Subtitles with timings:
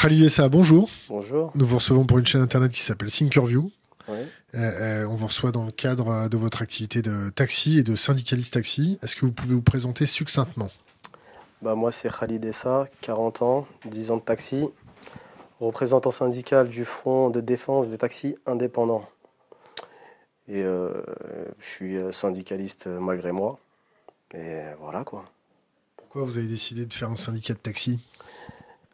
[0.00, 0.88] Khalid Essa, bonjour.
[1.08, 1.50] Bonjour.
[1.56, 3.68] Nous vous recevons pour une chaîne internet qui s'appelle Thinkerview.
[4.08, 4.24] Euh,
[4.54, 8.54] euh, on vous reçoit dans le cadre de votre activité de taxi et de syndicaliste
[8.54, 9.00] taxi.
[9.02, 10.70] Est-ce que vous pouvez vous présenter succinctement?
[11.62, 14.68] Bah Moi, c'est Khalid Essa, 40 ans, 10 ans de taxi,
[15.58, 19.04] représentant syndical du Front de défense des taxis indépendants.
[20.46, 20.92] Et euh,
[21.58, 23.58] je suis syndicaliste malgré moi.
[24.32, 25.24] Et voilà quoi.
[25.96, 27.98] Pourquoi vous avez décidé de faire un syndicat de taxi?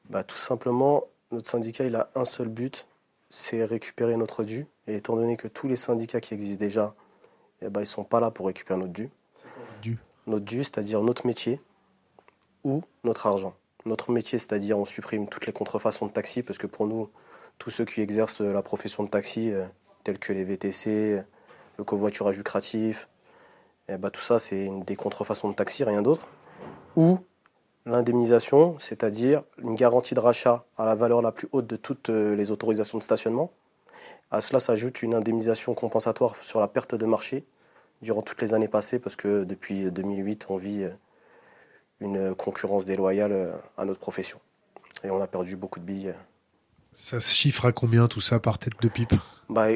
[0.09, 2.87] Bah, Tout simplement, notre syndicat il a un seul but,
[3.31, 4.67] c'est récupérer notre dû.
[4.87, 6.95] Et étant donné que tous les syndicats qui existent déjà,
[7.63, 9.11] eh ben, ils ne sont pas là pour récupérer notre dû.
[9.83, 11.61] dû Notre dû, c'est-à-dire notre métier
[12.65, 13.55] ou notre argent.
[13.87, 17.11] Notre métier, c'est-à-dire on supprime toutes les contrefaçons de taxi, parce que pour nous,
[17.59, 19.67] tous ceux qui exercent la profession de taxi, euh,
[20.05, 21.23] tels que les VTC,
[21.77, 23.09] le covoiturage lucratif,
[23.89, 26.29] eh ben, tout ça, c'est des contrefaçons de taxi, rien d'autre
[26.97, 27.19] ou
[27.87, 32.35] l'indemnisation, c'est-à-dire une garantie de rachat à la valeur la plus haute de toutes euh,
[32.35, 33.53] les autorisations de stationnement.
[34.31, 37.45] À cela s'ajoute une indemnisation compensatoire sur la perte de marché
[38.03, 40.91] durant toutes les années passées, parce que depuis 2008, on vit euh,
[42.01, 44.41] une concurrence déloyale euh, à notre profession.
[45.03, 46.15] Et on a perdu beaucoup de billes.
[46.93, 49.15] Ça se chiffre à combien tout ça par tête de pipe?
[49.49, 49.69] Bah,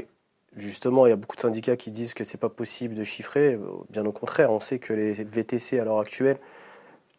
[0.56, 3.60] Justement, il y a beaucoup de syndicats qui disent que c'est pas possible de chiffrer.
[3.90, 6.38] Bien au contraire, on sait que les VTC à l'heure actuelle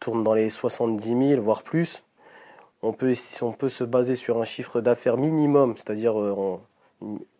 [0.00, 2.02] tourne dans les 70 000, voire plus.
[2.82, 3.12] On peut,
[3.42, 6.58] on peut se baser sur un chiffre d'affaires minimum, c'est-à-dire euh,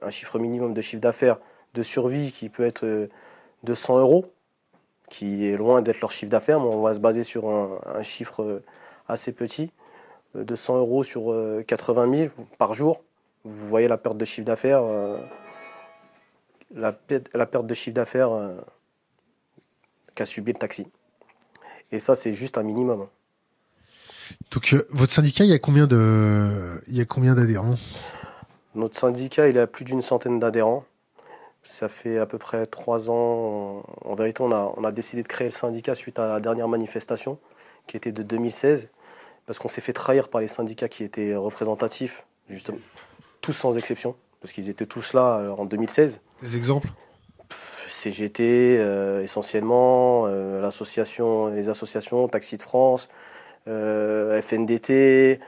[0.03, 1.39] un chiffre minimum de chiffre d'affaires
[1.73, 3.09] de survie qui peut être euh,
[3.65, 4.27] de 100 euros,
[5.09, 8.43] qui est loin d'être leur chiffre d'affaires, mais on va se baser sur un, chiffre
[8.43, 8.63] euh,
[9.09, 9.73] assez petit,
[10.35, 11.35] de 100 euros sur
[11.67, 13.03] 80 000 par jour.
[13.45, 14.83] Vous voyez la perte de chiffre d'affaires,
[16.73, 16.97] la,
[17.35, 18.31] la, perte de chiffre d'affaires
[20.15, 20.87] qu'a subi le taxi.
[21.93, 23.07] Et ça, c'est juste un minimum.
[24.51, 27.77] Donc, euh, votre syndicat, il y a combien de, il y a combien d'adhérents?
[28.75, 30.85] Notre syndicat, il a plus d'une centaine d'adhérents.
[31.63, 33.83] Ça fait à peu près trois ans.
[34.05, 36.69] En vérité, on a, on a décidé de créer le syndicat suite à la dernière
[36.69, 37.39] manifestation,
[37.87, 38.89] qui était de 2016,
[39.47, 42.79] parce qu'on s'est fait trahir par les syndicats qui étaient représentatifs, justement,
[43.41, 46.23] tous sans exception, parce qu'ils étaient tous là euh, en 2016.
[46.43, 46.89] Des exemples?
[47.89, 53.09] CGT euh, essentiellement, euh, l'association, les associations Taxi de France,
[53.69, 55.41] euh, FNDT,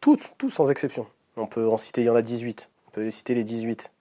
[0.00, 1.06] tout sans exception.
[1.36, 2.70] On peut en citer, il y en a 18.
[2.88, 3.92] On peut citer les 18.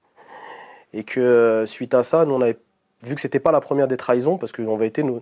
[0.94, 2.54] Et que suite à ça, nous on
[3.04, 4.58] vu que c'était pas la première des trahisons, parce
[5.04, 5.22] nous,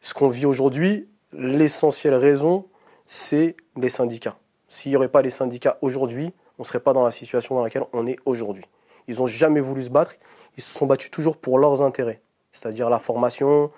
[0.00, 2.66] ce qu'on vit aujourd'hui, l'essentielle raison,
[3.06, 4.36] c'est les syndicats.
[4.68, 7.62] S'il n'y aurait pas les syndicats aujourd'hui, on ne serait pas dans la situation dans
[7.64, 8.64] laquelle on est aujourd'hui.
[9.10, 10.16] Ils n'ont jamais voulu se battre
[10.56, 12.20] ils se sont battus toujours pour leurs intérêts,
[12.52, 13.70] c'est-à-dire la formation.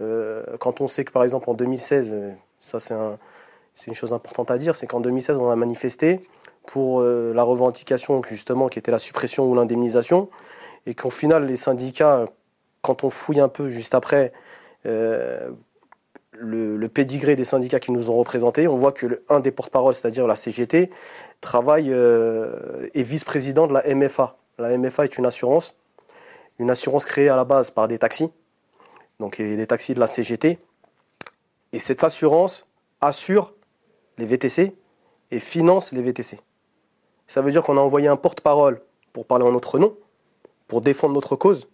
[0.00, 3.18] Euh, quand on sait que par exemple en 2016, euh, ça c'est un,
[3.86, 6.20] une chose importante à dire, c'est qu'en 2016 on a manifesté
[6.66, 10.28] pour euh, la revendication justement qui était la suppression ou l'indemnisation,
[10.84, 12.26] et qu'au final les syndicats,
[12.82, 14.32] quand on fouille un peu juste après
[14.84, 15.56] le,
[16.76, 20.28] le, pédigré des syndicats qui nous ont représentés, on voit que un des porte-parole, c'est-à-dire
[20.28, 20.90] la CGT,
[21.40, 24.36] travaille et vice-président de la MFA.
[24.58, 25.74] La MFA est une assurance
[26.58, 28.30] une assurance créée à la base par des taxis,
[29.20, 30.58] donc des taxis de la CGT.
[31.72, 32.66] Et cette assurance
[33.00, 33.54] assure
[34.18, 34.74] les VTC
[35.30, 36.40] et finance les VTC.
[37.26, 38.80] Ça veut dire qu'on a envoyé un porte-parole
[39.12, 39.96] pour parler en notre nom,
[40.68, 41.68] pour défendre notre cause,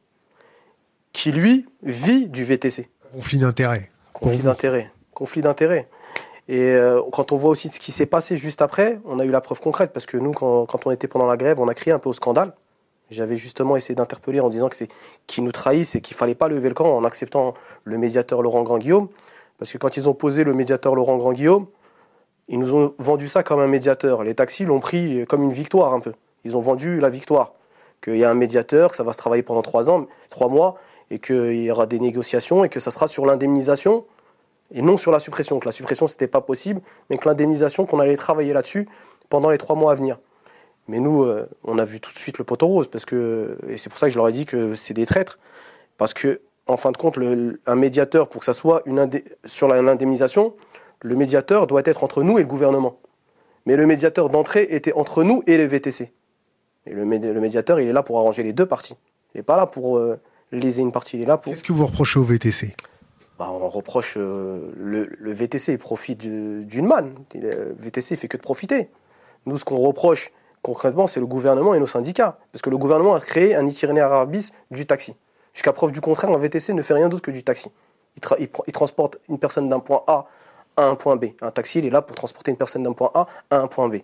[1.12, 2.88] qui lui vit du VTC.
[3.12, 3.90] Conflit d'intérêt.
[4.12, 4.90] Conflit d'intérêt.
[5.12, 5.88] Conflit d'intérêt.
[6.48, 9.30] Et euh, quand on voit aussi ce qui s'est passé juste après, on a eu
[9.30, 11.74] la preuve concrète, parce que nous, quand, quand, on était pendant la grève, on a
[11.74, 12.54] crié un peu au scandale.
[13.12, 14.88] J'avais justement essayé d'interpeller en disant que c'est
[15.26, 17.52] qui nous trahissent et qu'il fallait pas lever le camp en acceptant
[17.84, 19.08] le médiateur Laurent Grand-Guillaume.
[19.58, 21.66] Parce que quand ils ont posé le médiateur Laurent Grand-Guillaume,
[22.48, 24.24] ils nous ont vendu ça comme un médiateur.
[24.24, 26.12] Les taxis l'ont pris comme une victoire un peu.
[26.44, 27.52] Ils ont vendu la victoire.
[28.02, 30.76] Qu'il y a un médiateur, que ça va se travailler pendant trois ans, trois mois,
[31.10, 34.04] et qu'il y aura des négociations et que ça sera sur l'indemnisation
[34.74, 35.60] et non sur la suppression.
[35.60, 36.80] Que la suppression, c'était pas possible,
[37.10, 38.88] mais que l'indemnisation, qu'on allait travailler là-dessus
[39.28, 40.18] pendant les trois mois à venir.
[40.88, 43.78] Mais nous, euh, on a vu tout de suite le poteau rose, parce que, et
[43.78, 45.38] c'est pour ça que je leur ai dit que c'est des traîtres.
[45.96, 47.18] Parce que, en fin de compte,
[47.66, 49.08] un médiateur, pour que ça soit une
[49.44, 50.54] sur l'indemnisation,
[51.02, 52.98] le médiateur doit être entre nous et le gouvernement.
[53.66, 56.12] Mais le médiateur d'entrée était entre nous et les VTC.
[56.86, 58.96] Et le, médiateur, il est là pour arranger les deux parties.
[59.34, 60.18] Il n'est pas là pour euh,
[60.50, 61.52] léser une partie, il est là pour...
[61.52, 62.74] Qu'est-ce que vous reprochez au VTC
[63.38, 64.14] bah, On reproche...
[64.16, 67.14] Euh, le, VTC, il profite d'une manne.
[67.34, 68.90] Le VTC, il fait que de profiter.
[69.46, 70.32] Nous, ce qu'on reproche,
[70.62, 72.38] concrètement, c'est le gouvernement et nos syndicats.
[72.52, 75.14] Parce que le gouvernement a créé un itinéraire arbis du taxi.
[75.52, 77.70] Jusqu'à preuve du contraire, un VTC ne fait rien d'autre que du taxi.
[78.38, 80.26] Il, transporte une personne d'un point A
[80.76, 81.26] à un point B.
[81.40, 83.88] Un taxi, il est là pour transporter une personne d'un point A à un point
[83.88, 83.96] B.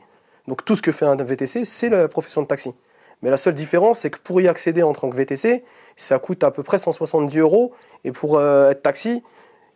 [0.46, 2.74] Donc tout ce que fait un VTC, c'est la profession de taxi.
[3.22, 5.64] Mais la seule différence, c'est que pour y accéder en tant que VTC,
[5.96, 7.72] ça coûte à peu près 170 euros.
[8.04, 9.22] Et pour euh, être taxi,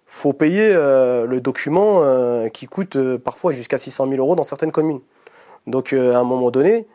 [0.07, 4.73] faut payer euh, le document euh, qui coûte parfois jusqu'à 600 000 euros dans certaines
[4.73, 5.01] communes.
[5.67, 6.87] Donc à un moment donné.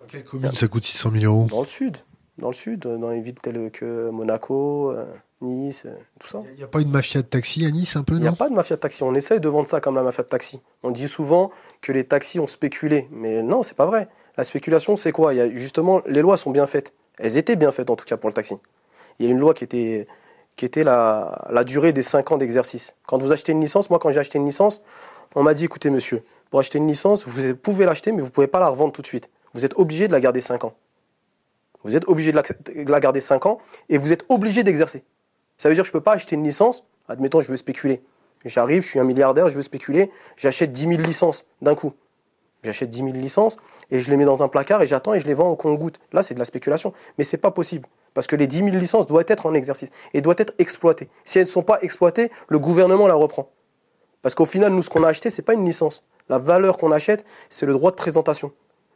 [0.00, 1.98] Dans quelle commune ça coûte 600 000 euros Dans le sud.
[2.38, 4.94] Dans le sud, dans les villes telles que Monaco,
[5.42, 5.86] Nice,
[6.18, 6.42] tout ça.
[6.52, 8.32] Il n'y a pas une mafia de taxi à Nice un peu, Il n'y a
[8.32, 9.02] pas de mafia de taxi.
[9.02, 10.60] On essaye de vendre ça comme la mafia de taxi.
[10.82, 11.50] On dit souvent
[11.82, 13.06] que les taxis ont spéculé.
[13.10, 14.08] Mais non, c'est pas vrai.
[14.38, 15.34] La spéculation, c'est quoi?
[15.34, 16.94] Il y a justement, les lois sont bien faites.
[17.18, 18.56] Elles étaient bien faites en tout cas pour le taxi.
[19.18, 20.08] Il y a une loi qui était,
[20.56, 22.96] qui était la, la durée des 5 ans d'exercice.
[23.06, 24.82] Quand vous achetez une licence, moi quand j'ai acheté une licence,
[25.36, 28.32] on m'a dit écoutez monsieur, pour acheter une licence, vous pouvez l'acheter, mais vous ne
[28.32, 29.28] pouvez pas la revendre tout de suite.
[29.52, 30.74] Vous êtes obligé de la garder 5 ans.
[31.84, 33.58] Vous êtes obligé de la, garder 5 ans
[33.90, 35.04] et vous êtes obligé d'exercer.
[35.58, 38.02] Ça veut dire que je ne peux pas acheter une licence, admettons je veux spéculer.
[38.46, 41.92] J'arrive, je suis un milliardaire, je veux spéculer, j'achète 10 000 licences d'un coup.
[42.62, 43.58] J'achète 10 000 licences
[43.90, 46.00] et je les mets dans un placard et j'attends et je les vends au compte-goutte.
[46.12, 46.94] Là, c'est de la spéculation.
[47.18, 47.86] Mais ce n'est pas possible.
[48.14, 51.10] Parce que les 10 000 licences doivent être en exercice et doivent être exploitées.
[51.24, 53.50] Si elles ne sont pas exploitées, le gouvernement la reprend.
[54.26, 56.04] Parce qu'au final, nous, ce qu'on a acheté, ce n'est pas une licence.
[56.28, 58.50] La valeur qu'on achète, c'est le droit de présentation.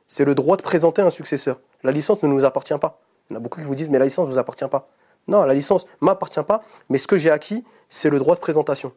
[0.08, 1.60] C'est le droit de présenter un successeur.
[1.84, 3.00] La licence ne nous appartient pas.
[3.28, 4.88] Il y en a beaucoup qui vous disent, mais la licence ne vous appartient pas.
[5.28, 8.40] Non, la licence ne m'appartient pas, mais ce que j'ai acquis, c'est le droit de
[8.40, 8.92] présentation.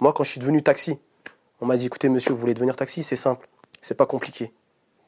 [0.00, 0.98] Moi, quand je suis devenu taxi,
[1.60, 3.46] on m'a dit, écoutez, monsieur, vous voulez devenir taxi, c'est simple.
[3.82, 4.54] C'est pas compliqué.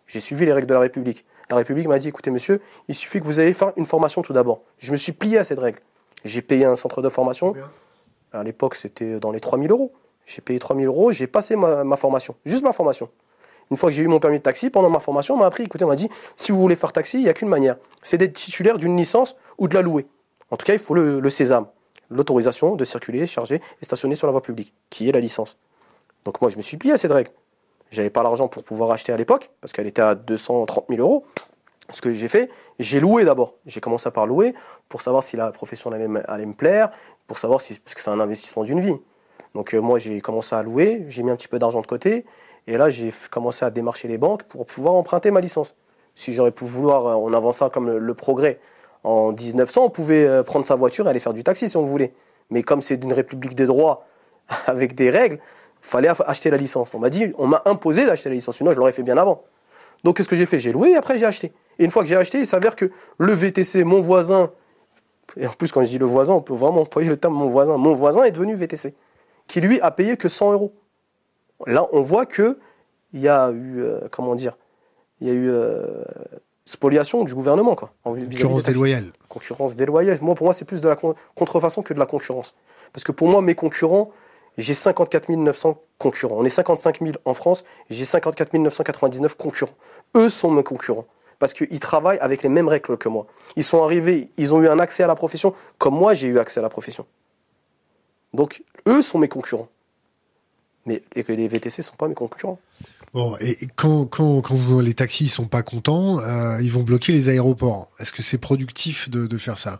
[0.06, 1.24] J'ai suivi les règles de la République.
[1.48, 4.34] La République m'a dit écoutez, monsieur, il suffit que vous ayez faire une formation tout
[4.34, 4.60] d'abord.
[4.76, 5.78] Je me suis plié à cette règle.
[6.26, 7.54] J'ai payé un centre de formation.
[8.32, 9.92] À l'époque, c'était dans les 3000 euros.
[10.26, 12.34] J'ai payé 3000 euros, j'ai passé ma, formation.
[12.44, 13.08] Juste ma formation.
[13.70, 15.64] Une fois que j'ai eu mon permis de taxi, pendant ma formation, on m'a appris,
[15.64, 17.76] écoutez, on m'a dit, si vous voulez faire taxi, il n'y a qu'une manière.
[18.02, 20.06] C'est d'être titulaire d'une licence ou de la louer.
[20.50, 21.66] En tout cas, il faut le, le sésame.
[22.10, 25.56] L'autorisation de circuler, charger et stationner sur la voie publique, qui est la licence.
[26.24, 27.30] Donc moi, je me suis plié à cette règle.
[27.90, 31.24] J'avais pas l'argent pour pouvoir acheter à l'époque, parce qu'elle était à 230 000 euros.
[31.90, 33.54] Ce que j'ai fait, j'ai loué d'abord.
[33.66, 34.54] J'ai commencé par louer
[34.88, 36.90] pour savoir si la profession allait, me plaire,
[37.26, 38.96] pour savoir si, parce que c'est un investissement d'une vie.
[39.54, 42.24] Donc euh, moi, j'ai commencé à louer, j'ai mis un petit peu d'argent de côté,
[42.66, 45.74] et là, j'ai commencé à démarcher les banques pour pouvoir emprunter ma licence.
[46.14, 48.60] Si j'aurais pu vouloir, euh, on avançait comme le, progrès.
[49.04, 51.84] En 1900, on pouvait euh, prendre sa voiture et aller faire du taxi si on
[51.84, 52.12] voulait.
[52.50, 54.06] Mais comme c'est d'une république des droits
[54.66, 55.38] avec des règles,
[55.80, 56.94] fallait acheter la licence.
[56.94, 59.42] On m'a dit, on m'a imposé d'acheter la licence, sinon je l'aurais fait bien avant.
[60.04, 60.58] Donc qu'est-ce que j'ai fait?
[60.58, 61.52] J'ai loué et après j'ai acheté.
[61.78, 64.50] Et une fois que j'ai acheté, il s'avère que le VTC, mon voisin,
[65.36, 67.48] et en plus quand je dis le voisin, on peut vraiment employer le terme mon
[67.48, 68.94] voisin, mon voisin est devenu VTC,
[69.52, 70.72] qui lui a payé que 100 euros.
[71.66, 72.58] Là, on voit que
[73.12, 74.56] il y a eu, euh, comment dire,
[75.20, 76.02] il y a eu euh,
[76.64, 77.92] spoliation du gouvernement, quoi.
[78.02, 79.04] concurrence déloyale.
[79.28, 80.18] Concurrence déloyale.
[80.22, 80.96] Moi, pour moi, c'est plus de la
[81.34, 82.54] contrefaçon que de la concurrence.
[82.94, 84.10] Parce que pour moi, mes concurrents,
[84.56, 86.36] j'ai 54 900 concurrents.
[86.38, 89.76] On est 55 000 en France, j'ai 54 999 concurrents.
[90.16, 91.04] Eux sont mes concurrents
[91.38, 93.26] parce qu'ils travaillent avec les mêmes règles que moi.
[93.56, 96.38] Ils sont arrivés, ils ont eu un accès à la profession comme moi j'ai eu
[96.38, 97.04] accès à la profession.
[98.34, 99.68] Donc eux sont mes concurrents.
[100.86, 102.58] Mais les VTC ne sont pas mes concurrents.
[103.14, 107.12] Bon, et quand, quand, quand les taxis ne sont pas contents, euh, ils vont bloquer
[107.12, 107.90] les aéroports.
[107.98, 109.78] Est-ce que c'est productif de, de, faire ça?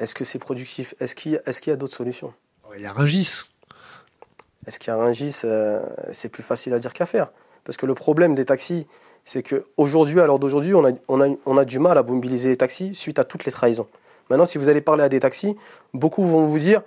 [0.00, 0.94] Est-ce que c'est productif?
[0.98, 2.34] Est-ce qu'il y a, a d'autres solutions?
[2.74, 3.44] Il y a Rungis.
[4.66, 5.80] Est-ce qu'il y a Rungis euh,
[6.12, 7.30] C'est plus facile à dire qu'à faire?
[7.62, 8.86] Parce que le problème des taxis,
[9.24, 12.48] c'est qu'aujourd'hui, à l'heure d'aujourd'hui, on a, on, a, on a du mal à mobiliser
[12.48, 13.88] les taxis suite à toutes les trahisons.
[14.30, 15.56] Maintenant, si vous allez parler à des taxis,
[15.94, 16.82] beaucoup vont vous dire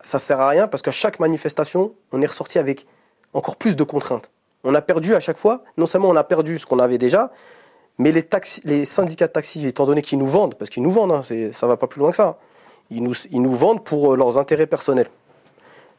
[0.00, 2.86] ça sert à rien parce qu'à chaque manifestation, on est ressorti avec
[3.34, 4.30] encore plus de contraintes.
[4.64, 7.30] On a perdu à chaque fois, non seulement on a perdu ce qu'on avait déjà,
[7.98, 11.22] mais les, syndicats de taxis, étant donné qu'ils nous vendent, parce qu'ils nous vendent, hein,
[11.52, 12.38] ça va pas plus loin que ça,
[12.90, 15.08] ils nous, vendent pour euh, leurs intérêts personnels.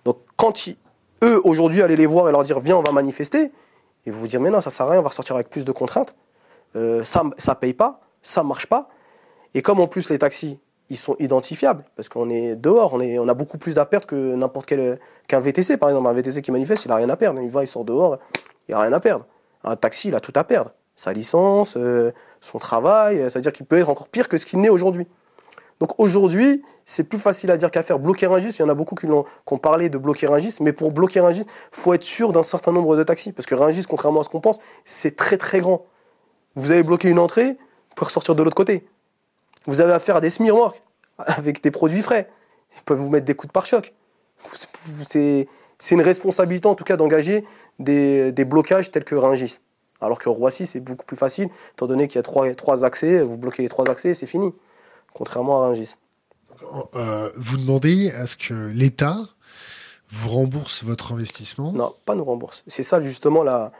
[0.05, 0.53] Donc quand
[1.23, 3.51] eux, aujourd'hui, allaient les voir et leur dire viens, on va manifester,
[4.05, 5.65] ils vont vous dire mais non, ça sert à rien, on va ressortir avec plus
[5.65, 6.15] de contraintes,
[6.75, 8.89] euh, ça ne paye pas, ça marche pas.
[9.53, 13.17] Et comme en plus les taxis, ils sont identifiables, parce qu'on est dehors, on, est,
[13.17, 16.07] on a beaucoup plus à perdre que n'importe quel qu'un VTC, par exemple.
[16.07, 17.41] Un VTC qui manifeste, il n'a rien à perdre.
[17.41, 18.17] Il va, il sort dehors,
[18.67, 19.25] il n'a rien à perdre.
[19.63, 20.71] Un taxi, il a tout à perdre.
[20.95, 24.69] Sa licence, euh, son travail, c'est-à-dire qu'il peut être encore pire que ce qu'il n'est
[24.69, 25.07] aujourd'hui.
[25.79, 27.99] Donc aujourd'hui, c'est plus facile à dire qu'à faire.
[27.99, 30.91] Bloquer un il y en a beaucoup qui, ont, parlé de bloquer un mais pour
[30.91, 33.31] bloquer un il faut être sûr d'un certain nombre de taxis.
[33.31, 35.85] Parce que Rungis, contrairement à ce qu'on pense, c'est très très grand.
[36.55, 37.57] Vous avez bloqué une entrée,
[37.95, 38.85] pour ressortir de l'autre côté.
[39.65, 40.81] Vous avez affaire à des semi-remorques
[41.17, 42.29] avec des produits frais.
[42.77, 43.93] Ils peuvent vous mettre des coups de pare-choc.
[44.99, 45.47] C'est
[45.91, 47.45] une responsabilité en tout cas d'engager
[47.79, 49.59] des, blocages tels que Rungis.
[50.01, 53.21] Alors que Roissy, c'est beaucoup plus facile, étant donné qu'il y a trois, trois accès,
[53.21, 54.53] vous bloquez les trois accès, c'est fini
[55.13, 55.95] contrairement à Rungis.
[56.95, 59.17] Euh, vous demandez à ce que l'État
[60.09, 61.71] vous rembourse votre investissement?
[61.71, 62.63] Non, pas nous rembourse.
[62.67, 63.71] C'est ça justement la,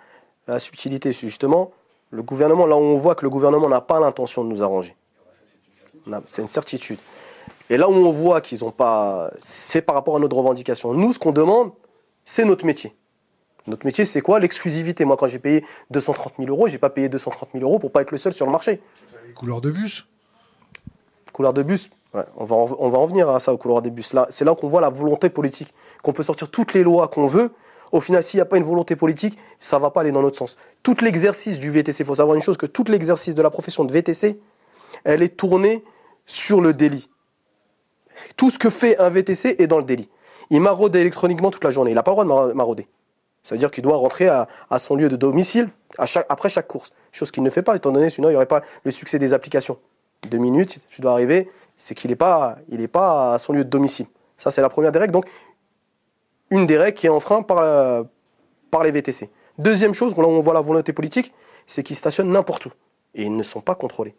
[0.47, 1.13] la subtilité.
[1.13, 1.71] C'est justement
[2.11, 4.95] le gouvernement, là où on voit que le gouvernement n'a pas l'intention de nous arranger.
[6.27, 6.99] C'est une certitude.
[7.69, 9.31] Et là où on voit qu'ils n'ont pas.
[9.37, 10.93] C'est par rapport à notre revendication.
[10.93, 11.71] Nous, ce qu'on demande,
[12.25, 12.95] c'est notre métier.
[13.67, 14.39] Notre métier, c'est quoi?
[14.39, 15.05] L'exclusivité.
[15.05, 18.01] Moi, quand j'ai payé 230 000 euros, j'ai pas payé 230 000 euros pour pas
[18.01, 18.81] être le seul sur le marché.
[19.09, 20.05] Vous avez les couleurs de bus?
[21.31, 21.89] Couleurs de bus,
[22.37, 24.13] on, va en, on va en venir à ça, aux couleurs des bus.
[24.13, 25.73] Là, c'est là qu'on voit la volonté politique.
[26.03, 27.51] Qu'on peut sortir toutes les lois qu'on veut.
[27.91, 30.37] Au final, s'il n'y a pas une volonté politique, ça va pas aller dans notre
[30.37, 30.57] sens.
[30.81, 33.85] Tout l'exercice du VTC, il faut savoir une chose, que tout l'exercice de la profession
[33.85, 34.39] de VTC,
[35.03, 35.83] elle est tournée
[36.25, 37.09] sur le délit.
[38.37, 40.09] Tout ce que fait un VTC est dans le délit.
[40.49, 41.91] Il maraude électroniquement toute la journée.
[41.91, 42.87] Il n'a pas le droit de marauder.
[43.41, 46.91] Ça veut dire qu'il doit rentrer à, son lieu de domicile après chaque course.
[47.11, 49.33] Chose qu'il ne fait pas, étant donné sinon il n'y aurait pas le succès des
[49.33, 49.77] applications.
[50.29, 53.69] Deux minutes, tu dois arriver, c'est qu'il n'est pas, il pas à son lieu de
[53.69, 54.05] domicile.
[54.37, 55.11] Ça, c'est la première des règles.
[55.11, 55.25] Donc,
[56.49, 59.29] une des règles qui est enfreinte par, les VTC.
[59.57, 61.33] Deuxième chose, là on voit la volonté politique,
[61.67, 62.71] c'est qu'ils stationnent n'importe où.
[63.13, 64.15] Et ils ne sont pas contrôlés.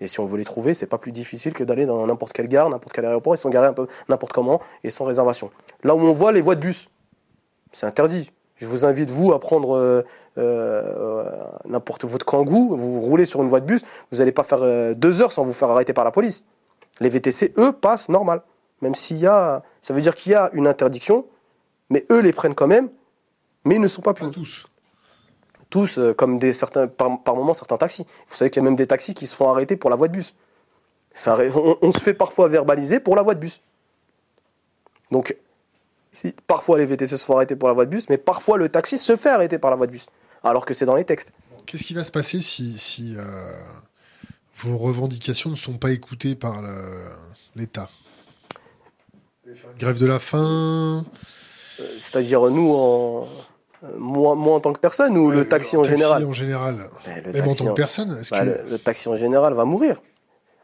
[0.00, 2.48] Et si on veut les trouver, c'est pas plus difficile que d'aller dans n'importe quelle
[2.48, 5.50] gare, n'importe quel aéroport, ils sont garés un peu n'importe comment et sans réservation.
[5.82, 6.88] Là où on voit les voies de bus,
[7.72, 8.30] c'est interdit.
[8.56, 10.02] Je vous invite, vous, à prendre euh,
[10.36, 11.24] euh,
[11.64, 14.94] n'importe votre kangou, vous roulez sur une voie de bus, vous n'allez pas faire euh,
[14.94, 16.44] deux heures sans vous faire arrêter par la police.
[17.00, 18.42] Les VTC, eux, passent normal.
[18.80, 19.62] Même s'il y a.
[19.80, 21.26] Ça veut dire qu'il y a une interdiction,
[21.90, 22.88] mais eux les prennent quand même,
[23.64, 24.30] mais ils ne sont pas punis.
[24.30, 24.67] tous.
[25.70, 28.06] Tous, comme des, certains, par, par moments certains taxis.
[28.28, 30.08] Vous savez qu'il y a même des taxis qui se font arrêter pour la voie
[30.08, 30.34] de bus.
[31.12, 31.36] Ça,
[31.82, 33.60] on se fait parfois verbaliser pour la voie de bus.
[35.10, 35.36] Donc,
[36.46, 38.98] parfois les VTC se font arrêter pour la voie de bus, mais parfois le taxi
[38.98, 40.06] se fait arrêter par la voie de bus,
[40.42, 41.32] alors que c'est dans les textes.
[41.66, 43.52] Qu'est-ce qui va se passer si, euh,
[44.58, 46.62] vos revendications ne sont pas écoutées par
[47.56, 47.88] l'État?
[49.78, 51.04] Grève de la faim?
[51.80, 53.28] Euh, C'est-à-dire nous en...
[53.96, 56.76] Moi, moi, en tant que personne ou le taxi en général en général.
[57.32, 60.02] Même en tant que personne bah, le, taxi en général va mourir.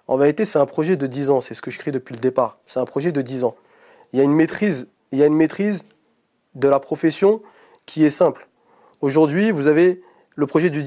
[0.09, 2.21] En vérité, c'est un projet de 10 ans, c'est ce que je crie depuis le
[2.21, 2.59] départ.
[2.67, 3.55] C'est un projet de 10 ans.
[4.13, 5.85] Il y a une maîtrise il y a une maîtrise
[6.57, 7.41] de la profession
[7.87, 8.49] qui est simple.
[9.01, 10.03] Aujourd'hui, vous avez
[10.35, 10.85] le projet du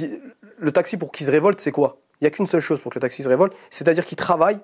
[0.59, 2.01] le taxi pour qu'il se révolte, c'est quoi?
[2.19, 4.59] Il n'y a qu'une seule chose pour que le taxi se révolte, c'est-à-dire qu'il travaille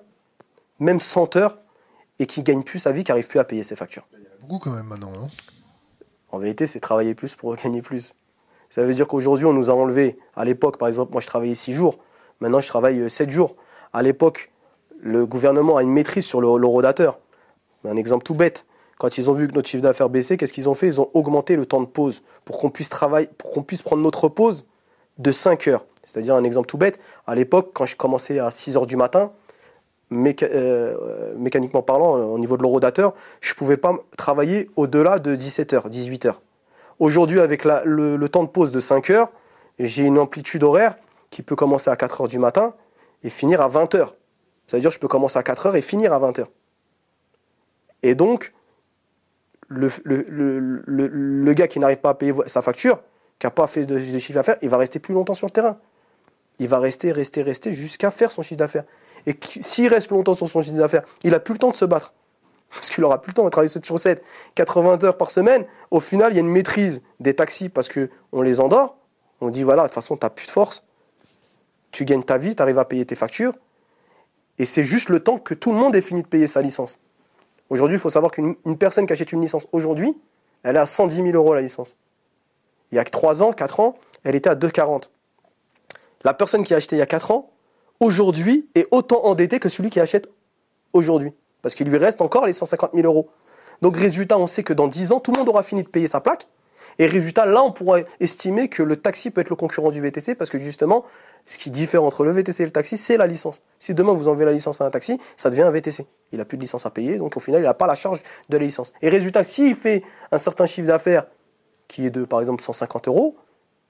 [0.80, 1.58] même 100 heures
[2.18, 4.06] et qu'il gagne plus sa vie, qu'il n'arrive plus à payer ses factures.
[4.12, 5.30] Il y en a beaucoup quand même maintenant, non?
[6.34, 8.16] En vérité, c'est travailler plus pour gagner plus.
[8.68, 11.54] Ça veut dire qu'aujourd'hui, on nous a enlevé, à l'époque, par exemple, moi je travaillais
[11.54, 11.98] 6 jours,
[12.40, 13.54] maintenant je travaille 7 jours.
[13.92, 14.50] À l'époque,
[14.98, 17.20] le gouvernement a une maîtrise sur l'eurodateur.
[17.84, 18.66] Un exemple tout bête.
[18.98, 20.88] Quand ils ont vu que notre chiffre d'affaires baissait, qu'est-ce qu'ils ont fait?
[20.88, 24.02] Ils ont augmenté le temps de pause pour qu'on puisse travailler, pour qu'on puisse prendre
[24.02, 24.66] notre pause
[25.18, 25.86] de 5 heures.
[26.02, 26.98] C'est-à-dire un exemple tout bête.
[27.28, 29.30] À l'époque, quand je commençais à 6 heures du matin,
[30.12, 35.72] euh, mécaniquement parlant, au niveau de l'eurodateur, je ne pouvais pas travailler au-delà de 17
[35.72, 36.42] heures, 18 heures.
[36.98, 39.32] Aujourd'hui, avec le, temps de pause de 5 heures,
[39.78, 40.96] j'ai une amplitude horaire
[41.30, 42.74] qui peut commencer à 4 heures du matin
[43.22, 44.14] et finir à 20 heures.
[44.66, 46.50] C'est-à-dire que je peux commencer à 4 heures et finir à 20 heures.
[48.02, 48.52] Et donc,
[49.68, 53.00] le, gars qui n'arrive pas à payer sa facture,
[53.38, 55.78] qui n'a pas fait de, chiffre d'affaires, il va rester plus longtemps sur le terrain.
[56.60, 58.84] Il va rester, rester, rester jusqu'à faire son chiffre d'affaires.
[59.26, 61.84] Et s'il reste longtemps sur son chiffre d'affaires, il n'a plus le temps de se
[61.84, 62.14] battre.
[62.70, 64.22] Parce qu'il n'aura plus le temps de travailler sur 7,
[64.54, 65.64] 80 heures par semaine.
[65.90, 68.96] Au final, il y a une maîtrise des taxis parce qu'on les endort.
[69.40, 70.82] On dit voilà, de toute façon, tu n'as plus de force.
[71.92, 73.54] Tu gagnes ta vie, tu arrives à payer tes factures.
[74.58, 76.98] Et c'est juste le temps que tout le monde ait fini de payer sa licence.
[77.70, 80.16] Aujourd'hui, il faut savoir qu'une personne qui achète une licence aujourd'hui,
[80.64, 81.96] elle est à 110 000 euros la licence.
[82.90, 85.10] Il y a que 3 ans, 4 ans, elle était à 2,40.
[86.24, 87.50] La personne qui a acheté il y a 4 ans,
[88.00, 90.28] aujourd'hui, est autant endettée que celui qui achète
[90.92, 91.32] aujourd'hui.
[91.62, 93.28] Parce qu'il lui reste encore les 150 000 euros.
[93.82, 96.08] Donc, résultat, on sait que dans 10 ans, tout le monde aura fini de payer
[96.08, 96.46] sa plaque.
[96.98, 100.34] Et résultat, là, on pourrait estimer que le taxi peut être le concurrent du VTC
[100.34, 101.04] parce que justement,
[101.44, 103.62] ce qui diffère entre le VTC et le taxi, c'est la licence.
[103.78, 106.06] Si demain vous enlevez la licence à un taxi, ça devient un VTC.
[106.32, 108.22] Il n'a plus de licence à payer, donc au final, il n'a pas la charge
[108.48, 108.94] de la licence.
[109.02, 111.26] Et résultat, s'il fait un certain chiffre d'affaires
[111.88, 113.36] qui est de, par exemple, 150 euros,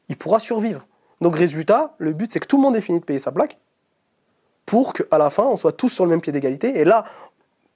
[0.08, 0.87] il pourra survivre.
[1.20, 3.58] Donc résultat, le but, c'est que tout le monde ait fini de payer sa plaque
[4.66, 6.78] pour qu'à la fin, on soit tous sur le même pied d'égalité.
[6.78, 7.04] Et là,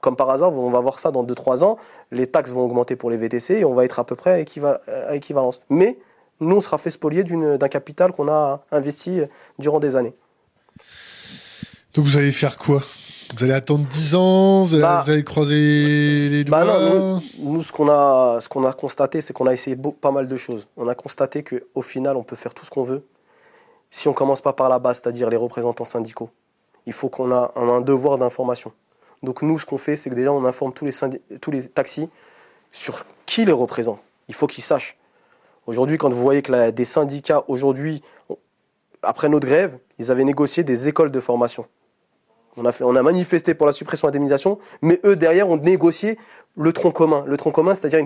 [0.00, 1.76] comme par hasard, on va voir ça dans 2-3 ans,
[2.12, 4.47] les taxes vont augmenter pour les VTC et on va être à peu près
[4.87, 5.61] à équivalence.
[5.71, 5.99] Mais
[6.40, 9.23] nous, on sera fait spolier d'un capital qu'on a investi
[9.59, 10.14] durant des années.
[11.95, 12.83] Donc vous allez faire quoi?
[13.37, 14.64] Vous allez attendre 10 ans?
[14.64, 17.21] Vous allez, bah, croiser les bah doigts?
[17.40, 20.66] Nous, ce qu'on a, qu'on a constaté, c'est qu'on a essayé pas mal de choses.
[20.76, 23.04] On a constaté qu'au final, on peut faire tout ce qu'on veut.
[23.90, 26.30] Si on commence pas par la base, c'est-à-dire les représentants syndicaux,
[26.87, 28.73] il faut qu'on a, un devoir d'information.
[29.23, 32.08] Donc nous, ce qu'on fait, c'est que déjà, on informe tous les, taxis
[32.73, 34.00] sur qui les représente.
[34.28, 34.97] Il faut qu'ils sachent.
[35.66, 38.02] Aujourd'hui, quand vous voyez que des syndicats, aujourd'hui,
[39.02, 41.66] après notre grève, ils avaient négocié des écoles de formation.
[42.56, 46.18] On a, manifesté pour la suppression de l'indemnisation, mais eux, derrière, ont négocié
[46.56, 47.23] le tronc commun.
[47.26, 48.00] Le tronc commun, c'est-à-dire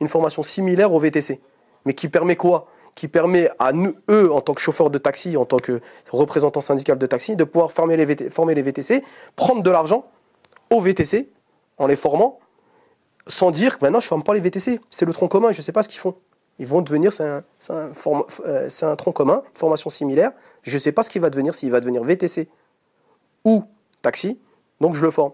[0.00, 1.40] une, formation similaire au VTC.
[1.86, 2.66] Mais qui permet quoi?
[2.94, 3.72] Qui permet à
[4.10, 5.80] eux, en tant que chauffeurs de taxi, en tant que
[6.10, 9.02] représentants syndicaux de taxi, de pouvoir former les, VTC,
[9.34, 10.04] prendre de l'argent
[10.70, 11.30] au VTC
[11.78, 12.38] en les formant,
[13.26, 14.80] sans dire que maintenant je ne forme pas les VTC.
[14.90, 16.16] C'est le tronc commun, je ne sais pas ce qu'ils font.
[16.58, 20.32] Ils vont devenir, c'est un, euh, tronc commun, formation similaire.
[20.62, 22.48] Je ne sais pas ce qu'il va devenir, s'il va devenir VTC
[23.44, 23.64] ou
[24.02, 24.38] taxi,
[24.80, 25.32] donc je le forme.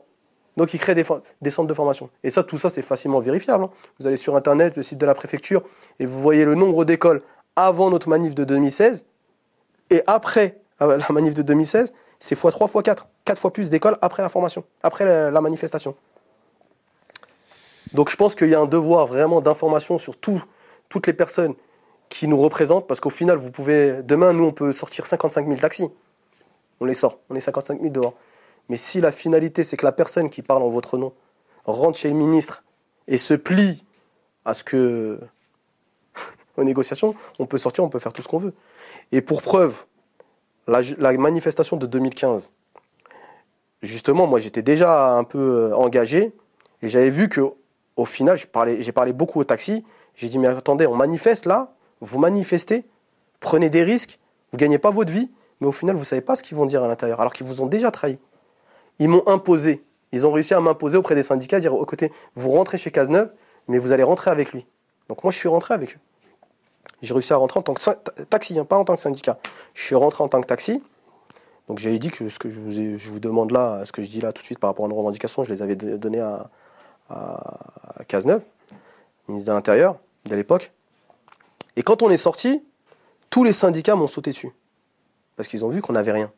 [0.56, 1.04] Donc il crée des,
[1.40, 2.10] des centres de formation.
[2.24, 3.64] Et ça, tout ça, c'est facilement vérifiable.
[3.64, 3.70] Hein.
[4.00, 5.62] Vous allez sur Internet, le site de la préfecture,
[6.00, 7.22] et vous voyez le nombre d'écoles
[7.58, 9.04] avant notre manif de 2016,
[9.90, 12.98] et après la manif de 2016, c'est x3, x4.
[13.24, 15.94] 4 fois plus d'écoles après la formation, après la, manifestation.
[17.92, 21.54] Donc je pense qu'il y a un devoir vraiment d'information sur toutes les personnes
[22.08, 25.60] qui nous représentent, parce qu'au final, vous pouvez, demain, nous, on peut sortir 55 000
[25.60, 25.90] taxis.
[26.80, 28.14] On les sort, on est 55 000 dehors.
[28.70, 31.12] Mais si la finalité, c'est que la personne qui parle en votre nom
[31.64, 32.64] rentre chez le ministre
[33.08, 33.84] et se plie
[34.44, 35.20] à ce que.
[36.58, 38.52] Aux négociations, on peut sortir, on peut faire tout ce qu'on veut.
[39.12, 39.84] Et pour preuve,
[40.66, 42.52] la, manifestation de 2015,
[43.82, 46.34] justement, moi j'étais déjà un peu euh, engagé
[46.82, 47.40] et j'avais vu que
[47.96, 49.84] au final, j'ai parlé, beaucoup au taxi.
[50.14, 52.84] J'ai dit, mais attendez, on manifeste là, vous manifestez,
[53.40, 54.20] prenez des risques,
[54.52, 56.56] vous ne gagnez pas votre vie, mais au final, vous ne savez pas ce qu'ils
[56.56, 58.18] vont dire à l'intérieur, alors qu'ils vous ont déjà trahi.
[59.00, 59.84] Ils m'ont imposé.
[60.12, 63.32] Ils ont réussi à m'imposer auprès des syndicats, dire, côté, vous rentrez chez Cazeneuve,
[63.66, 64.64] mais vous allez rentrer avec lui.
[65.08, 65.98] Donc moi, je suis rentré avec eux.
[67.02, 69.38] J'ai réussi à rentrer en tant que taxi, hein, pas en tant que syndicat.
[69.74, 70.82] Je suis rentré en tant que taxi.
[71.68, 74.08] Donc j'avais dit que ce que je vous, je vous, demande là, ce que je
[74.08, 76.50] dis là tout de suite par rapport à nos revendications, je les avais données à,
[77.10, 78.42] à Cazeneuve,
[79.28, 80.72] ministre de l'Intérieur de l'époque.
[81.76, 82.64] Et quand on est sorti,
[83.30, 84.50] tous les syndicats m'ont sauté dessus.
[85.36, 86.32] Parce qu'ils ont vu qu'on n'avait rien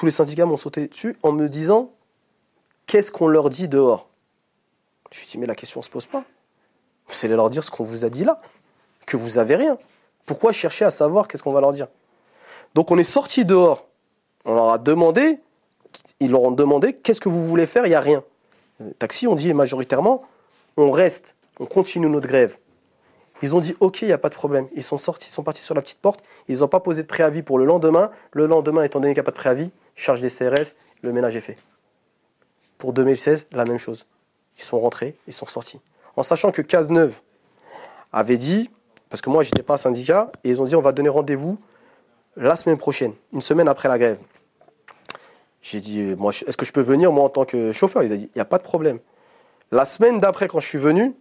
[0.00, 1.92] tous les syndicats m'ont sauté dessus en me disant
[2.86, 4.08] qu'est-ce qu'on leur dit dehors?
[5.10, 6.24] Je me suis dit, mais la question ne se pose pas.
[7.06, 8.40] Vous allez leur dire ce qu'on vous a dit là,
[9.10, 9.76] que vous avez rien.
[10.24, 11.88] Pourquoi chercher à savoir qu'est-ce qu'on va leur dire?
[12.74, 13.88] Donc on est sorti dehors.
[14.44, 15.40] On leur a demandé,
[16.20, 18.22] ils leur ont demandé qu'est-ce que vous voulez faire, il n'y a rien.
[18.78, 20.22] Les taxis ont dit majoritairement,
[20.76, 22.58] on reste, on continue notre grève.
[23.42, 24.68] Ils ont dit OK, il n'y a pas de problème.
[24.74, 26.22] Ils sont sortis, ils sont partis sur la petite porte.
[26.46, 28.10] Ils n'ont pas posé de préavis pour le lendemain.
[28.32, 31.36] Le lendemain, étant donné qu'il n'y a pas de préavis, charge des CRS, le ménage
[31.36, 31.58] est fait.
[32.78, 34.06] Pour 2016, la même chose.
[34.58, 35.80] Ils sont rentrés, ils sont sortis.
[36.16, 37.20] En sachant que Cazeneuve
[38.12, 38.70] avait dit,
[39.10, 41.58] parce que moi j'étais pas un syndicat, et ils ont dit on va donner rendez-vous
[42.36, 44.18] la semaine prochaine, une semaine après la grève.
[45.62, 48.02] J'ai dit, moi, est-ce que je peux venir moi en tant que chauffeur?
[48.02, 48.98] Il a dit, il n'y a pas de problème.
[49.70, 51.14] La semaine d'après, quand je suis venu,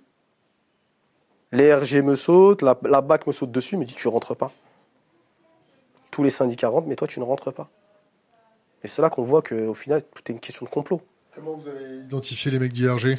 [1.52, 4.52] les RG me sautent, la, BAC me saute dessus, me dit tu rentres pas.
[6.12, 7.70] Tous les syndicats rentrent, mais toi tu ne rentres pas.
[8.84, 11.02] Et c'est là qu'on voit qu'au final, tout est une question de complot.
[11.36, 13.18] Comment vous avez identifié les mecs du RG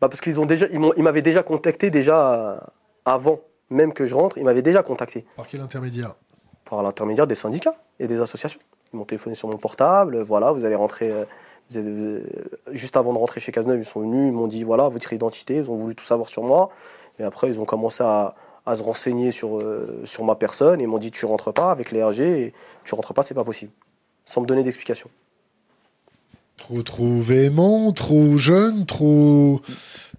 [0.00, 2.60] bah Parce qu'ils ont déjà, ils m'avaient déjà contacté déjà euh,
[3.04, 5.24] avant même que je rentre, ils m'avaient déjà contacté.
[5.36, 6.14] Par quel intermédiaire?
[6.64, 8.60] Par l'intermédiaire des syndicats et des associations.
[8.92, 11.10] Ils m'ont téléphoné sur mon portable, voilà, vous allez rentrer.
[11.10, 11.24] Euh,
[11.76, 12.22] euh,
[12.72, 15.56] juste avant de rentrer chez Cazeneuve, ils sont venus, ils m'ont dit voilà, votre identité,
[15.56, 16.68] ils ont voulu tout savoir sur moi.
[17.18, 18.34] Et après, ils ont commencé à,
[18.74, 19.62] se renseigner sur,
[20.04, 23.14] sur ma personne et m'ont dit tu rentres pas avec les RG, et tu rentres
[23.14, 23.72] pas, c'est pas possible
[24.24, 25.10] sans me donner d'explication.
[26.56, 29.60] Trop, trop véhément, trop jeune, trop,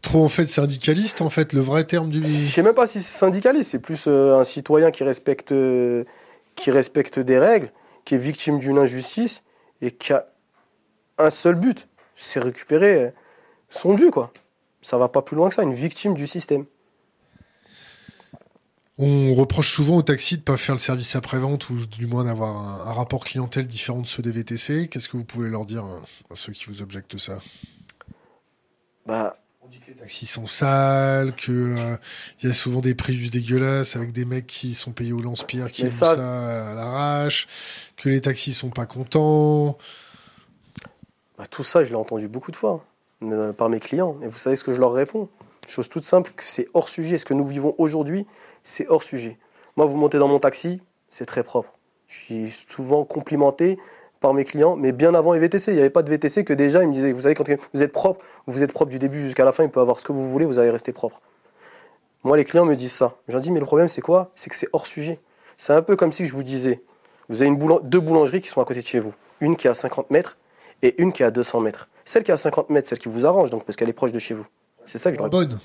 [0.04, 2.22] trop en fait syndicaliste, en fait, le vrai terme du.
[2.22, 6.04] Je sais même pas si c'est syndicaliste, c'est plus euh, un citoyen qui respecte, euh,
[6.56, 7.72] qui respecte des règles,
[8.06, 9.44] qui est victime d'une injustice
[9.82, 10.28] et qui a
[11.18, 13.14] un seul but, c'est récupérer
[13.70, 14.32] son dû, quoi.
[14.82, 16.66] Ça va pas plus loin que ça, une victime du système.
[19.00, 22.26] On reproche souvent aux taxis de ne pas faire le service après-vente ou du moins
[22.26, 22.56] d'avoir
[22.88, 24.88] un, rapport clientèle différent de ceux des VTC.
[24.88, 27.40] Qu'est-ce que vous pouvez leur dire hein, à ceux qui vous objectent ça?
[29.08, 31.96] Bah, On dit que les taxis sont sales, qu'il euh,
[32.44, 35.72] y a souvent des prix juste dégueulasses avec des mecs qui sont payés au lance-pierre,
[35.72, 36.12] qui font ça...
[36.72, 37.48] à l'arrache,
[37.96, 39.78] que les taxis sont pas contents.
[41.38, 42.86] Bah, tout ça, je l'ai entendu beaucoup de fois
[43.22, 44.18] euh, par mes clients.
[44.22, 45.30] Et vous savez ce que je leur réponds?
[45.66, 47.18] Chose toute simple, que c'est hors sujet.
[47.18, 48.28] Ce que nous vivons aujourd'hui,
[48.64, 49.38] c'est hors sujet.
[49.78, 51.72] Moi, vous montez dans mon taxi, c'est très propre.
[52.10, 53.80] Je suis souvent complimenté
[54.24, 55.72] par mes clients, mais bien avant les VTC.
[55.72, 57.84] Il n'y avait pas de VTC que déjà, ils me disaient, vous savez, quand vous
[57.84, 60.14] êtes propre, vous êtes propre du début jusqu'à la fin, il peut avoir ce que
[60.14, 61.22] vous voulez, vous allez rester propre.
[62.24, 63.16] Moi, les clients me disent ça.
[63.28, 64.32] J'en dis, mais le problème, c'est quoi?
[64.34, 65.20] C'est que c'est hors sujet.
[65.58, 66.82] C'est un peu comme si je vous disais,
[67.28, 69.14] vous avez une deux boulangeries qui sont à côté de chez vous.
[69.42, 70.38] Une qui est à 50 mètres
[70.82, 71.90] et une qui est à 200 mètres.
[72.06, 74.14] Celle qui est à 50 mètres, celle qui vous arrange, donc, parce qu'elle est proche
[74.14, 74.48] de chez vous.
[74.86, 75.60] C'est ça que je leur bonne.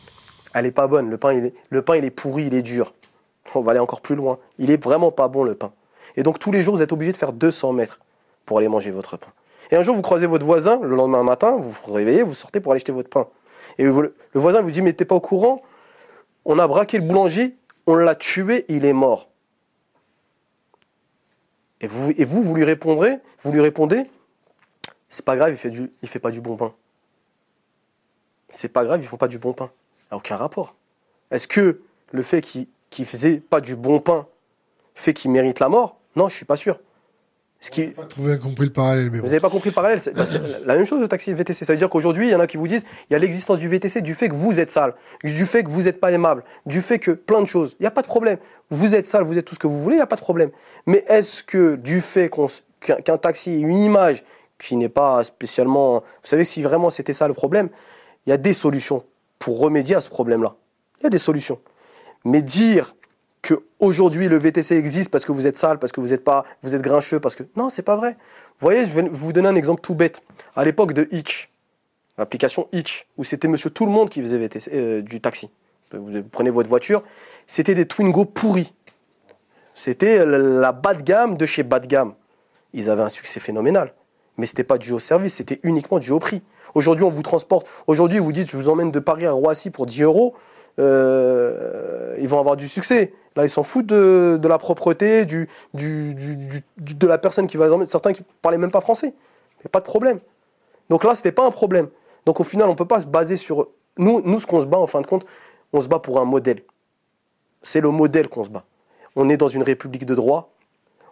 [0.52, 1.08] Elle est pas bonne.
[1.08, 2.92] Le pain, il est, le pain, il est pourri, il est dur.
[3.54, 4.40] On va aller encore plus loin.
[4.58, 5.70] Il est vraiment pas bon le pain.
[6.16, 8.00] Et donc tous les jours, vous êtes obligé de faire 200 mètres
[8.48, 9.30] pour aller manger votre pain.
[9.70, 12.60] Et un jour, vous croisez votre voisin, le lendemain matin, vous vous réveillez, vous sortez
[12.60, 13.28] pour aller acheter votre pain.
[13.76, 15.60] Et le voisin vous dit, mais t'es pas au courant
[16.46, 17.54] On a braqué le boulanger,
[17.86, 19.28] on l'a tué, il est mort.
[21.82, 24.04] Et vous, vous, lui répondrez, vous lui répondez,
[25.10, 25.70] c'est pas grave, il fait,
[26.04, 26.72] fait pas du bon pain.
[28.48, 29.70] C'est pas grave, ils font pas du bon pain.
[30.04, 30.74] Il n'y a aucun rapport.
[31.30, 31.82] Est-ce que
[32.12, 32.66] le fait qu'il
[32.98, 34.26] ne faisait pas du bon pain
[34.94, 35.98] fait qu'il mérite la mort?
[36.16, 36.80] Non, je suis pas sûr.
[37.60, 37.88] Ce qui...
[37.88, 39.10] pas trop bien compris le parallèle.
[39.10, 40.24] Mais Vous n'avez pas compris le parallèle C'est bah,
[40.64, 41.64] la même chose le taxi VTC.
[41.64, 43.58] Ça veut dire qu'aujourd'hui, il y en a qui vous disent il y a l'existence
[43.58, 44.94] du VTC du fait que vous êtes sale,
[45.24, 47.76] du fait que vous n'êtes pas aimable, du fait que plein de choses.
[47.80, 48.38] Il n'y a pas de problème.
[48.70, 50.20] Vous êtes sale, vous êtes tout ce que vous voulez, il n'y a pas de
[50.20, 50.50] problème.
[50.86, 52.30] Mais est-ce que du fait
[52.80, 54.22] qu'un taxi ait une image
[54.58, 56.00] qui n'est pas spécialement.
[56.00, 57.68] Vous savez, si vraiment c'était ça le problème,
[58.26, 59.04] il y a des solutions
[59.38, 60.56] pour remédier à ce problème-là.
[61.00, 61.60] Il y a des solutions.
[62.24, 62.94] Mais dire
[63.42, 66.44] que aujourd'hui le VTC existe parce que vous êtes sale, parce que vous êtes pas,
[66.62, 68.12] vous êtes grincheux, parce que non, c'est pas vrai.
[68.12, 70.22] Vous voyez, je vais vous donner un exemple tout bête.
[70.56, 71.50] À l'époque de Hitch,
[72.16, 75.50] l'application Hitch, où c'était Monsieur Tout le Monde qui faisait euh, du taxi.
[75.92, 77.02] Vous prenez votre voiture,
[77.46, 78.74] c'était des Twingo pourris.
[79.74, 82.14] C'était la bas de gamme de chez bas de gamme.
[82.74, 83.94] Ils avaient un succès phénoménal,
[84.36, 86.42] mais c'était pas dû au service, c'était uniquement dû au prix.
[86.74, 87.66] Aujourd'hui, on vous transporte.
[87.86, 90.34] Aujourd'hui, vous dites, je vous emmène de Paris à Roissy pour 10 euros.
[90.78, 93.12] Euh, ils vont avoir du succès.
[93.36, 95.46] Là, ils s'en foutent de, la propreté, de
[97.06, 97.86] la personne qui va emmener.
[97.86, 99.14] Certains qui parlaient même pas français.
[99.64, 100.20] A pas de problème.
[100.90, 101.88] Donc là, c'était pas un problème.
[102.26, 103.68] Donc au final, on ne peut pas se baser sur.
[103.96, 105.24] Nous, nous ce qu'on se bat, en fin de compte,
[105.72, 106.62] on se bat pour un modèle.
[107.62, 108.64] C'est le modèle qu'on se bat.
[109.16, 110.52] On est dans une république de droit.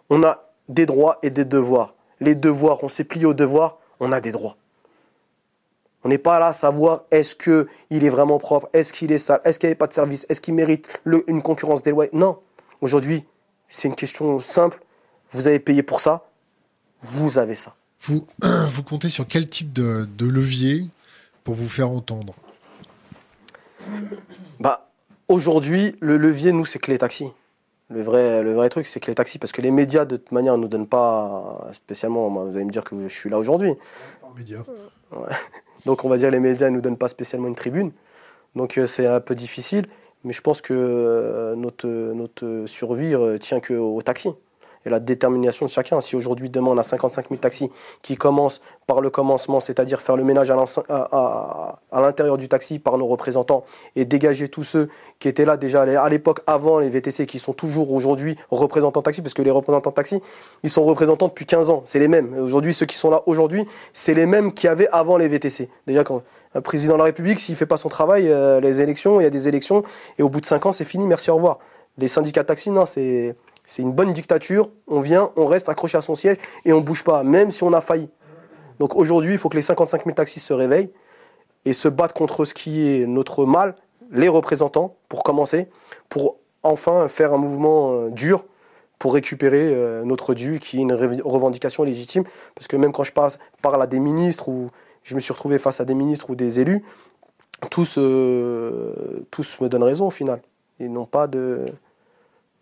[0.09, 1.95] On a des droits et des devoirs.
[2.19, 4.57] Les devoirs, on s'est plié aux devoirs, on a des droits.
[6.07, 9.41] On n'est pas là à savoir est-ce qu'il est vraiment propre, est-ce qu'il est sale,
[9.43, 10.87] est-ce qu'il n'y avait pas de service, est-ce qu'il mérite
[11.27, 12.15] une concurrence déloyale.
[12.15, 12.39] Non.
[12.79, 13.25] Aujourd'hui,
[13.67, 14.81] c'est une question simple.
[15.31, 16.29] Vous avez payé pour ça,
[17.01, 17.75] vous avez ça.
[18.03, 20.85] Vous, vous comptez sur quel type de, levier
[21.43, 22.33] pour vous faire entendre?
[24.61, 24.89] Bah,
[25.27, 27.33] Aujourd'hui, le levier, nous, c'est que les taxis.
[27.89, 30.31] Le vrai, le vrai truc, c'est que les taxis, parce que les médias, de toute
[30.31, 32.29] manière, ne nous donnent pas spécialement.
[32.29, 33.73] Vous allez me dire que je suis là aujourd'hui.
[34.21, 34.63] Pas médias.
[35.11, 35.35] Ouais.
[35.85, 37.91] Donc on va dire les médias ne nous donnent pas spécialement une tribune.
[38.55, 39.85] Donc euh, c'est un peu difficile.
[40.23, 44.29] Mais je pense que euh, notre, notre survie euh, tient qu'au taxi
[44.87, 46.01] et la détermination de chacun.
[46.01, 47.69] Si aujourd'hui, demain, on a 55 000 taxis
[48.01, 53.05] qui commencent par le commencement, c'est-à-dire faire le ménage à l'intérieur du taxi par nos
[53.05, 57.37] représentants et dégager tous ceux qui étaient là déjà à l'époque avant les VTC, qui
[57.37, 60.21] sont toujours aujourd'hui représentants taxi, parce que les représentants taxi,
[60.63, 62.33] ils sont représentants depuis 15 ans, c'est les mêmes.
[62.39, 65.69] Aujourd'hui, ceux qui sont là aujourd'hui, c'est les mêmes qu'il y avait avant les VTC.
[65.85, 66.23] Déjà, quand
[66.55, 69.23] un président de la République, s'il ne fait pas son travail, euh, les élections, il
[69.23, 69.83] y a des élections,
[70.17, 71.59] et au bout de 5 ans, c'est fini, merci, au revoir.
[71.97, 73.35] Les syndicats de taxi, non, c'est
[73.67, 74.71] c'est une bonne dictature.
[74.87, 77.63] On vient, on reste accroché à son siège et on ne bouge pas, même si
[77.63, 78.09] on a failli.
[78.79, 80.89] Donc aujourd'hui, il faut que les 55 000 taxis se réveillent
[81.65, 83.75] et se battent contre ce qui est notre mal,
[84.09, 85.67] les représentants, pour commencer,
[86.07, 88.45] pour enfin faire un mouvement euh, dur
[88.99, 92.23] pour récupérer euh, notre dû, qui est une revendication légitime.
[92.55, 94.71] Parce que même quand je parle à des ministres ou
[95.03, 96.83] je me suis retrouvé face à des ministres ou des élus,
[97.69, 100.41] tous, euh, tous me donnent raison au final.
[100.79, 101.65] Ils n'ont pas de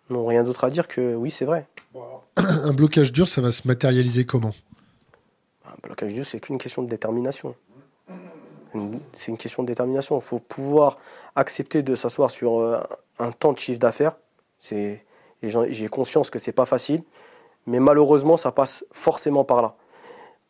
[0.09, 1.67] n'ont rien d'autre à dire que oui, c'est vrai.
[2.35, 4.53] un blocage dur, ça va se matérialiser comment?
[5.65, 7.55] Un blocage dur, c'est qu'une question de détermination.
[9.13, 10.17] C'est une question de détermination.
[10.17, 10.97] Il faut pouvoir
[11.35, 12.81] accepter de s'asseoir sur euh,
[13.19, 14.17] un temps de chiffre d'affaires.
[14.61, 17.03] J'ai conscience que c'est pas facile,
[17.67, 19.75] mais malheureusement, ça passe forcément par là.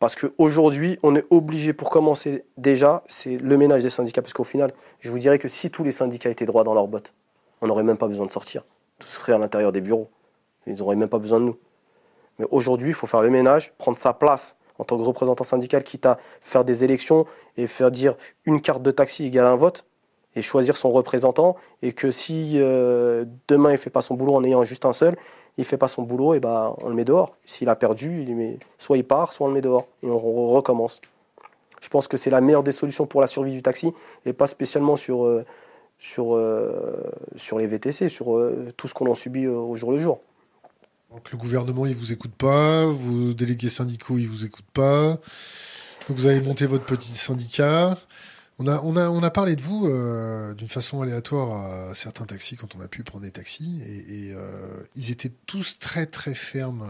[0.00, 4.22] Parce qu'aujourd'hui, on est obligé, pour commencer déjà, c'est le ménage des syndicats.
[4.22, 6.88] Parce qu'au final, je vous dirais que si tous les syndicats étaient droits dans leurs
[6.88, 7.14] bottes,
[7.62, 8.64] on n'aurait même pas besoin de sortir
[8.98, 10.08] tout serait à l'intérieur des bureaux.
[10.66, 11.56] Ils n'auraient même pas besoin de nous.
[12.38, 15.82] Mais aujourd'hui, il faut faire le ménage, prendre sa place en tant que représentant syndical,
[15.84, 19.86] quitte à faire des élections et faire dire une carte de taxi égale un vote,
[20.34, 24.34] et choisir son représentant, et que si euh, demain il ne fait pas son boulot
[24.34, 25.16] en ayant juste un seul,
[25.56, 27.34] il ne fait pas son boulot, et ben on le met dehors.
[27.46, 30.18] S'il a perdu, il met, soit il part, soit on le met dehors, et on
[30.18, 31.00] recommence.
[31.80, 33.94] Je pense que c'est la meilleure des solutions pour la survie du taxi,
[34.26, 35.24] et pas spécialement sur...
[35.24, 35.44] Euh,
[35.98, 39.92] sur, euh, sur les VTC, sur euh, tout ce qu'on en subit euh, au jour
[39.92, 40.20] le jour.
[41.10, 45.18] Donc le gouvernement, il vous écoute pas, vos délégués syndicaux, ils vous écoutent pas.
[46.08, 47.96] Donc vous avez monté votre petit syndicat.
[48.58, 49.86] On a, on a, on a parlé de vous
[50.54, 53.82] d'une façon aléatoire à certains taxis quand on a pu prendre des taxis.
[53.86, 54.34] Et,
[54.94, 56.86] ils étaient tous très très fermes,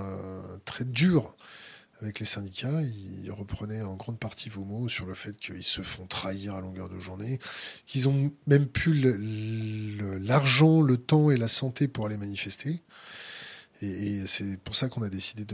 [0.64, 1.37] très durs
[2.01, 2.83] avec les syndicats.
[2.83, 6.61] Ils reprenaient en grande partie vos mots sur le fait qu'ils se font trahir à
[6.61, 7.39] longueur de journée,
[7.87, 9.01] qu'ils ont même plus
[10.21, 12.83] l'argent, le, temps et la santé pour aller manifester.
[13.83, 15.45] Et, c'est pour ça qu'on a décidé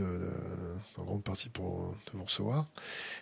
[0.97, 2.67] en grande partie de vous recevoir.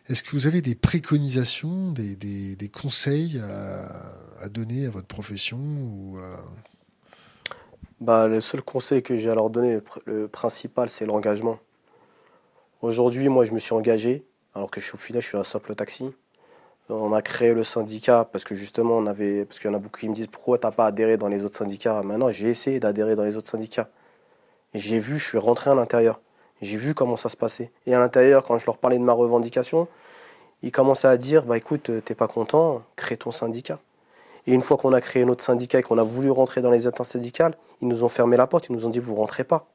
[0.07, 5.57] Est-ce que vous avez des préconisations, des, conseils à, donner à votre profession
[7.99, 11.59] bah, Le seul conseil que j'ai à leur donner, le principal, c'est l'engagement.
[12.81, 15.43] Aujourd'hui, moi, je me suis engagé, alors que je suis au final, je suis un
[15.43, 16.15] simple taxi.
[16.89, 19.79] On a créé le syndicat parce que justement, on avait, parce qu'il y en a
[19.79, 22.01] beaucoup qui me disent pourquoi tu n'as pas adhéré dans les autres syndicats?
[22.01, 23.87] Maintenant, j'ai essayé d'adhérer dans les autres syndicats.
[24.73, 26.21] J'ai vu, je suis rentré à l'intérieur.
[26.63, 27.71] J'ai vu comment ça se passait.
[27.85, 29.87] Et à l'intérieur, quand je leur parlais de ma revendication,
[30.63, 33.79] ils commençaient à dire bah écoute, t'es pas content, crée ton syndicat.
[34.47, 36.87] Et une fois qu'on a créé notre syndicat et qu'on a voulu rentrer dans les
[36.87, 39.67] intersyndicales, ils nous ont fermé la porte, ils nous ont dit vous rentrez pas.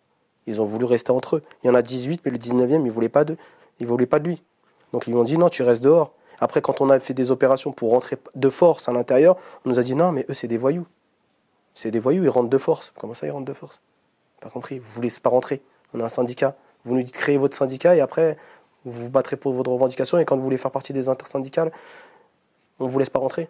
[0.47, 1.43] Ils ont voulu rester entre eux.
[1.63, 3.37] Il y en a 18, mais le 19e, il voulait pas de,
[3.81, 4.43] il voulait pas de lui.
[4.93, 6.13] Donc ils lui ont dit non, tu restes dehors.
[6.39, 9.79] Après, quand on a fait des opérations pour rentrer de force à l'intérieur, on nous
[9.79, 10.87] a dit non, mais eux, c'est des voyous.
[11.75, 12.93] C'est des voyous, ils rentrent de force.
[12.99, 13.83] Comment ça, ils rentrent de force?
[14.41, 14.79] Pas compris.
[14.79, 15.63] Vous ne voulez pas rentrer.
[15.95, 16.57] On a un syndicat.
[16.85, 18.37] Vous nous dites créer votre syndicat et après,
[18.85, 20.19] vous vous battrez pour votre revendication.
[20.19, 21.73] Et quand vous voulez faire partie des intersyndicales,
[22.79, 23.49] on ne vous laisse pas rentrer.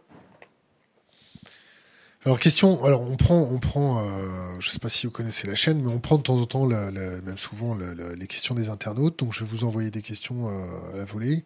[2.26, 5.54] Alors question, alors on prend, on prend, euh, je sais pas si vous connaissez la
[5.54, 9.20] chaîne, mais on prend de temps en temps, même souvent les questions des internautes.
[9.20, 11.44] Donc je vais vous envoyer des questions euh, à la volée.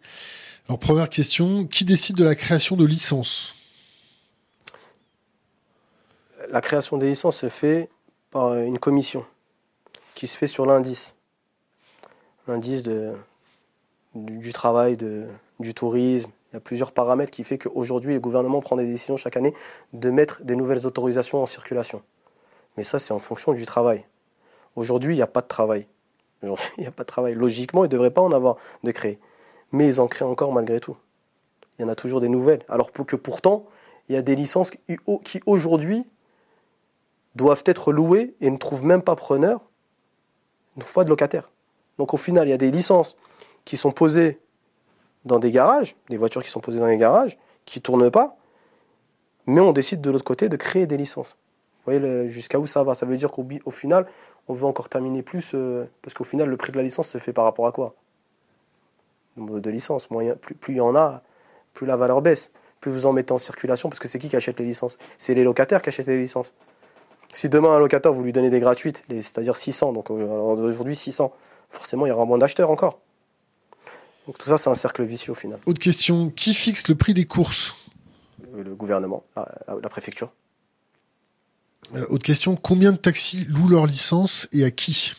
[0.67, 3.53] Alors première question, qui décide de la création de licences?
[6.49, 7.87] La création des licences se fait
[8.31, 9.23] par une commission
[10.15, 11.13] qui se fait sur l'indice,
[12.47, 13.13] l'indice de
[14.15, 15.27] du, travail, de,
[15.59, 19.15] du tourisme, il y a plusieurs paramètres qui font qu'aujourd'hui, le gouvernement prend des décisions
[19.15, 19.53] chaque année
[19.93, 22.01] de mettre des nouvelles autorisations en circulation.
[22.75, 24.05] Mais ça, c'est en fonction du travail.
[24.75, 25.87] Aujourd'hui, il n'y a pas de travail.
[26.43, 27.35] Il n'y a pas de travail.
[27.35, 29.19] Logiquement, ils ne devraient pas en avoir de créer.
[29.71, 30.97] Mais ils en créent encore malgré tout.
[31.77, 32.63] Il y en a toujours des nouvelles.
[32.67, 33.67] Alors que pourtant,
[34.09, 34.71] il y a des licences
[35.23, 36.03] qui aujourd'hui
[37.35, 39.61] doivent être louées et ne trouvent même pas preneur,
[40.77, 41.51] ne trouvent pas de locataire.
[41.99, 43.17] Donc au final, il y a des licences
[43.63, 44.39] qui sont posées
[45.25, 48.37] dans des garages, des voitures qui sont posées dans les garages, qui ne tournent pas,
[49.45, 51.37] mais on décide de l'autre côté de créer des licences.
[51.79, 54.05] Vous voyez jusqu'à où ça va Ça veut dire qu'au final,
[54.47, 57.17] on veut encore terminer plus, euh, parce qu'au final, le prix de la licence se
[57.17, 57.95] fait par rapport à quoi?
[59.37, 60.07] De licence.
[60.41, 61.23] plus, plus il y en a,
[61.73, 62.51] plus la valeur baisse.
[62.81, 64.97] Plus vous en mettez en circulation, parce que c'est qui qui achète les licences?
[65.17, 66.53] C'est les locataires qui achètent les licences.
[67.33, 71.31] Si demain un locataire vous lui donnez des gratuites, c'est-à-dire 600, donc euh, aujourd'hui 600,
[71.69, 72.99] forcément il y aura moins d'acheteurs encore.
[74.31, 75.59] Donc tout ça, c'est un cercle vicieux au final.
[75.65, 77.75] Autre question, qui fixe le prix des courses?
[78.55, 80.31] Le gouvernement, la, préfecture.
[81.95, 85.15] Euh, autre question, combien de taxis louent leur licence et à qui?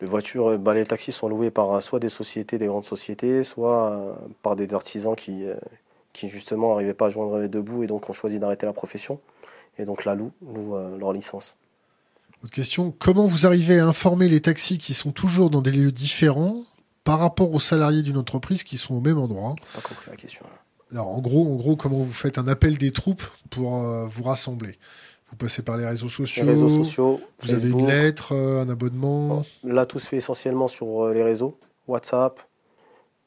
[0.00, 2.84] Les voitures, euh, bah, les taxis sont loués par euh, soit des sociétés, des grandes
[2.84, 5.42] sociétés, soit par des artisans qui,
[6.12, 8.72] qui justement n'arrivaient pas à joindre les deux bouts et donc ont choisi d'arrêter la
[8.72, 9.18] profession.
[9.78, 11.56] Et donc la louent, louent leur licence.
[12.44, 15.90] Autre question, comment vous arrivez à informer les taxis qui sont toujours dans des lieux
[15.90, 16.62] différents?
[17.04, 19.54] Par rapport aux salariés d'une entreprise qui sont au même endroit.
[19.74, 20.44] Pas compris la question.
[20.90, 24.24] Alors en gros, en gros, comment vous faites un appel des troupes pour euh, vous
[24.24, 24.78] rassembler?
[25.30, 26.44] Vous passez par les réseaux sociaux.
[26.44, 27.20] Les réseaux sociaux.
[27.40, 29.44] Vous avez une lettre, euh, un abonnement.
[29.64, 32.40] Là, tout se fait essentiellement sur euh, les réseaux WhatsApp,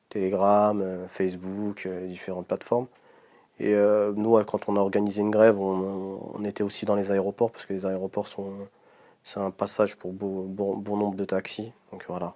[0.09, 2.87] Telegram, Facebook, les différentes plateformes.
[3.59, 3.75] Et
[4.15, 7.73] nous, quand on a organisé une grève, on, était aussi dans les aéroports parce que
[7.73, 8.51] les aéroports sont
[9.23, 11.71] c'est un passage pour bon, bon nombre de taxis.
[11.91, 12.35] Donc voilà.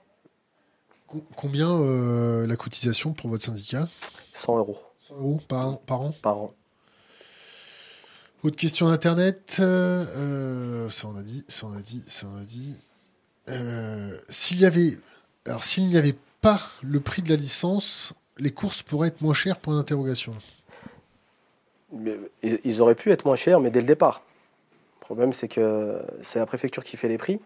[1.35, 3.87] Combien euh, la cotisation pour votre syndicat?
[4.33, 4.77] 100 euros.
[5.07, 6.47] 100 euros par, an Par an?
[8.43, 9.57] Autre question d'Internet.
[9.59, 12.75] Euh, ça on a dit, ça on a dit, ça on a dit.
[13.49, 14.97] Euh, s'il y avait,
[15.45, 19.33] alors s'il n'y avait pas le prix de la licence, les courses pourraient être moins
[19.33, 19.57] chères?
[19.57, 20.33] Point d'interrogation.
[22.41, 24.23] Ils auraient pu être moins chers, mais dès le départ.
[25.01, 27.41] Le problème, c'est que c'est la préfecture qui fait les prix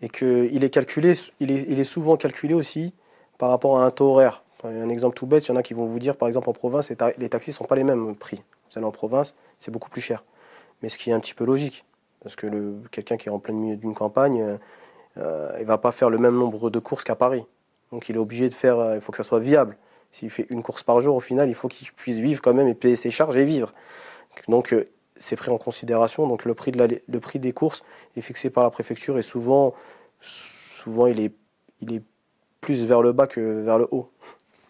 [0.00, 2.92] et qu'il est calculé, il est, souvent calculé aussi
[3.38, 4.42] par rapport à un taux horaire.
[4.64, 6.54] Un exemple tout bête, il y en a qui vont vous dire, par exemple, en
[6.54, 8.36] province, les, taxis ne sont pas les mêmes prix.
[8.36, 10.24] Vous allez en province, c'est beaucoup plus cher.
[10.82, 11.84] Mais ce qui est un petit peu logique,
[12.22, 12.46] parce que
[12.90, 14.58] quelqu'un qui est en plein milieu d'une campagne,
[15.18, 17.44] euh, il ne va pas faire le même nombre de courses qu'à Paris.
[17.92, 19.76] Donc il est obligé de faire, euh, il faut que ça soit viable.
[20.10, 22.68] S'il fait une course par jour, au final, il faut qu'il puisse vivre quand même
[22.68, 23.72] et payer ses charges et vivre.
[24.48, 26.26] Donc euh, c'est pris en considération.
[26.26, 27.82] Donc le prix, de le prix des courses
[28.16, 29.74] est fixé par la préfecture et souvent,
[30.20, 31.34] souvent il, est,
[31.80, 32.02] il est
[32.60, 34.10] plus vers le bas que vers le haut.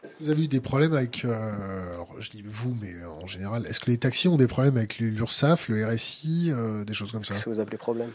[0.02, 3.26] Est-ce que vous avez eu des problèmes avec, euh, alors je dis vous, mais en
[3.26, 7.11] général, est-ce que les taxis ont des problèmes avec l'URSSAF, le RSI, euh, des choses
[7.11, 7.33] comme ça?
[7.33, 8.11] Qu'est-ce que vous appelez problème?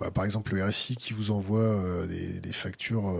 [0.00, 3.14] Bah, par exemple le RSI qui vous envoie euh, des, factures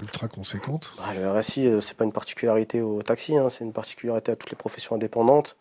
[0.00, 4.32] ultra conséquentes bah, Le RSI, c'est pas une particularité au taxi, hein, c'est une particularité
[4.32, 5.56] à toutes les professions indépendantes.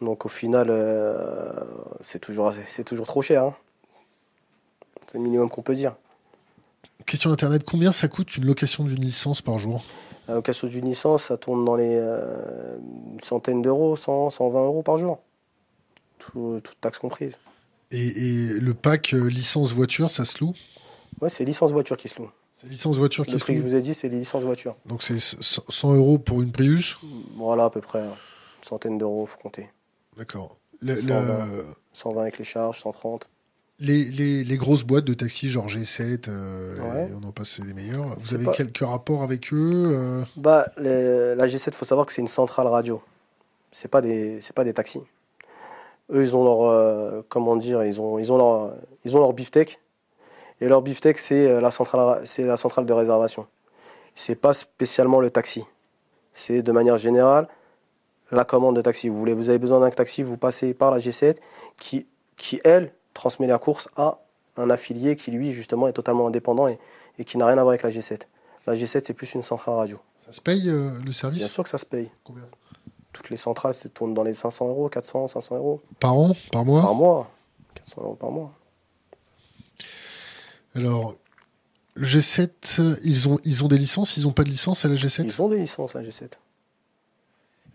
[0.00, 0.72] Donc au final,
[2.00, 2.52] c'est toujours,
[2.86, 3.44] toujours trop cher.
[3.44, 3.54] Hein.
[5.06, 5.96] C'est le minimum qu'on peut dire.
[7.06, 9.82] Question Internet, combien ça coûte une location d'une licence par jour?
[10.28, 12.00] La location d'une licence, ça tourne dans les
[13.22, 15.18] centaines d'euros, 100, 120 euros par jour.
[16.18, 17.38] Tout, toute taxe comprise.
[17.92, 20.52] Et, le pack euh, licence voiture, ça se loue?
[21.20, 22.30] Ouais, c'est licence voiture qui se loue.
[22.54, 23.62] C'est licence voiture qui le se prix loue.
[23.62, 24.76] que je vous ai dit, c'est les licences voiture.
[24.86, 26.98] Donc c'est 100 euros pour une Prius?
[27.36, 28.00] Voilà, à peu près.
[28.00, 28.14] Une
[28.62, 29.68] centaine d'euros, faut compter.
[30.16, 30.56] D'accord.
[31.92, 33.28] 120, avec les charges, 130.
[33.82, 38.18] Les, les, les, grosses boîtes de taxi, genre G7, euh, on en passe des meilleurs.
[38.18, 42.20] Vous avez quelques rapports avec eux euh bah, La G7, il faut savoir que c'est
[42.20, 43.02] une centrale radio.
[43.72, 45.00] Ce pas, des, pas des taxis.
[46.10, 49.32] Eux, ils ont leur, euh, comment dire, ils ont, ils ont leur, ils ont leur
[49.32, 49.80] beefsteak.
[50.60, 53.46] Et leur beefsteak, c'est euh, la centrale, c'est la centrale de réservation.
[54.14, 55.64] C'est pas spécialement le taxi.
[56.34, 57.48] C'est de manière générale
[58.30, 59.08] la commande de taxi.
[59.08, 61.36] Vous voulez, vous avez besoin d'un taxi, vous passez par la G7,
[61.78, 64.18] qui, qui elle transmet la course à
[64.56, 66.78] un affilié qui lui justement est totalement indépendant et,
[67.18, 68.22] et qui n'a rien à voir avec la G7.
[68.66, 69.98] La G7, c'est plus une centrale radio.
[70.16, 72.10] Ça se paye euh, le service Bien sûr que ça se paye.
[72.24, 72.44] Combien?
[73.12, 75.80] Toutes les centrales se tournent dans les 500 euros, 400, 500 euros.
[75.98, 76.82] Par an Par mois?
[76.82, 77.30] Par mois.
[77.74, 78.52] 400 euros par mois.
[80.76, 81.14] Alors,
[81.94, 84.16] le G7, ils ont, ils ont des licences?
[84.16, 86.30] Ils n'ont pas de licence à la G7 Ils ont des licences à la G7.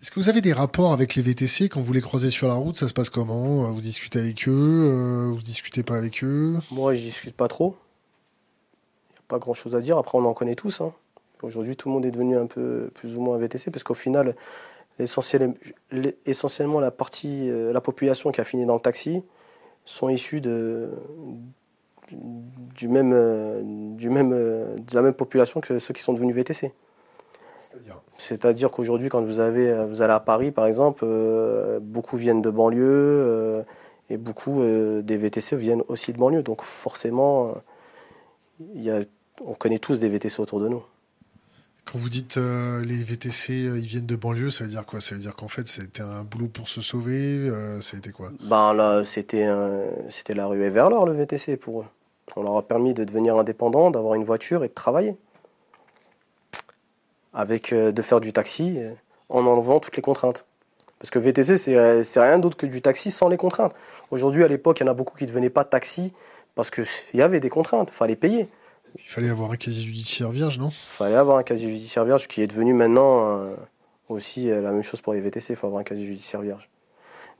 [0.05, 2.53] Est-ce que vous avez des rapports avec les VTC quand vous les croisez sur la
[2.53, 2.77] route?
[2.77, 3.71] Ça se passe comment?
[3.71, 4.51] Vous discutez avec eux?
[4.51, 6.59] Euh, Vous discutez pas avec eux?
[6.69, 7.75] Moi, je discute pas trop.
[9.09, 9.97] Il n'y a pas grand-chose à dire.
[9.97, 10.79] Après, on en connaît tous.
[10.81, 10.93] Hein.
[11.41, 14.35] Aujourd'hui, tout le monde est devenu un peu plus ou moins VTC parce qu'au final,
[16.27, 19.23] essentiellement la partie, euh, la population qui a fini dans le taxi
[19.85, 20.47] sont issus du
[22.87, 26.73] même, euh, du même, euh, de la même population que ceux qui sont devenus VTC.
[28.17, 31.05] C'est-à-dire qu'aujourd'hui, quand vous, avez, vous allez à Paris, par exemple,
[31.81, 33.65] beaucoup viennent de banlieue
[34.09, 36.43] et beaucoup des VTC viennent aussi de banlieue.
[36.43, 37.55] Donc forcément,
[38.59, 39.01] il y a,
[39.43, 40.83] on connaît tous des VTC autour de nous.
[41.85, 44.99] Quand vous dites euh, les VTC, euh, ils viennent de banlieue, ça veut dire quoi?
[45.01, 48.11] Ça veut dire qu'en fait, c'était un boulot pour se sauver euh, Ça a été
[48.11, 48.31] quoi?
[48.41, 49.47] Ben là, c'était
[50.09, 51.85] c'était la ruée vers l'or, le VTC, pour eux.
[52.35, 55.15] On leur a permis de devenir indépendants, d'avoir une voiture et de travailler.
[57.35, 58.79] Avec, de faire du taxi
[59.29, 60.45] en enlevant toutes les contraintes.
[60.99, 63.73] Parce que VTC, c'est rien d'autre que du taxi sans les contraintes.
[64.09, 66.13] Aujourd'hui, à l'époque, il y en a beaucoup qui ne devenaient pas taxi
[66.55, 68.47] parce qu'il y avait des contraintes, il fallait payer.
[68.97, 70.69] Il fallait avoir un casier judiciaire vierge, non?
[70.69, 73.55] Il fallait avoir un casier judiciaire vierge qui est devenu maintenant euh,
[74.07, 75.53] aussi euh, la même chose pour les VTC.
[75.53, 76.69] Il faut avoir un casier judiciaire vierge.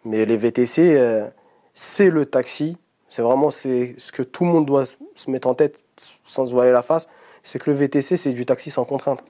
[0.03, 1.27] Mais les VTC, euh,
[1.73, 2.77] c'est le taxi.
[3.08, 5.79] C'est vraiment ce que tout le monde doit se mettre en tête
[6.25, 7.08] sans se voiler la face.
[7.41, 9.23] C'est que le VTC, c'est du taxi sans contrainte.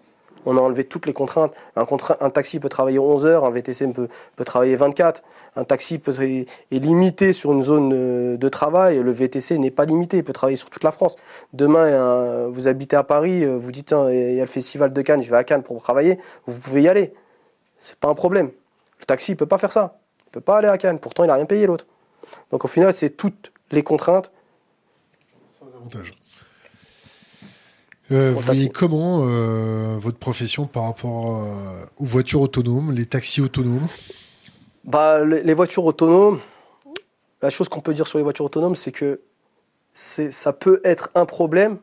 [0.45, 1.53] On a enlevé toutes les contraintes.
[1.75, 5.23] Un, taxi peut travailler 11 heures, un VTC peut, peut travailler 24.
[5.55, 8.99] Un taxi est, limité sur une zone euh, de travail.
[8.99, 11.15] Le VTC n'est pas limité, il peut travailler sur toute la France.
[11.53, 15.21] Demain, vous habitez à Paris, euh, vous dites il y a le festival de Cannes,
[15.21, 16.19] je vais à Cannes pour travailler.
[16.47, 17.13] Vous pouvez y aller.
[17.77, 18.51] C'est pas un problème.
[18.99, 19.99] Le taxi, il peut pas faire ça.
[20.27, 20.99] Il peut pas aller à Cannes.
[20.99, 21.85] Pourtant, il n'a rien payé l'autre.
[22.51, 24.31] Donc au final, c'est toutes les contraintes.
[25.59, 26.13] Sans avantage.
[28.11, 33.41] Euh, vous voyez comment euh, votre profession par rapport euh, aux voitures autonomes, les taxis
[33.41, 33.87] autonomes?
[34.83, 36.39] Bah, les, voitures autonomes,
[37.41, 39.21] la chose qu'on peut dire sur les voitures autonomes, c'est que
[39.93, 41.79] ça peut être un problème,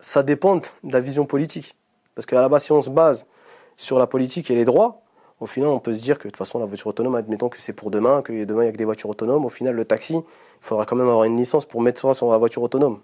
[0.00, 1.76] ça dépend de la vision politique.
[2.16, 3.28] Parce qu'à la base, si on se base
[3.76, 5.02] sur la politique et les droits,
[5.38, 7.60] au final, on peut se dire que de toute façon, la voiture autonome, admettons que
[7.60, 9.44] c'est pour demain, que demain, il n'y a que des voitures autonomes.
[9.44, 10.22] Au final, le taxi, il
[10.60, 13.00] faudra quand même avoir une licence pour mettre ça sur la voiture autonome.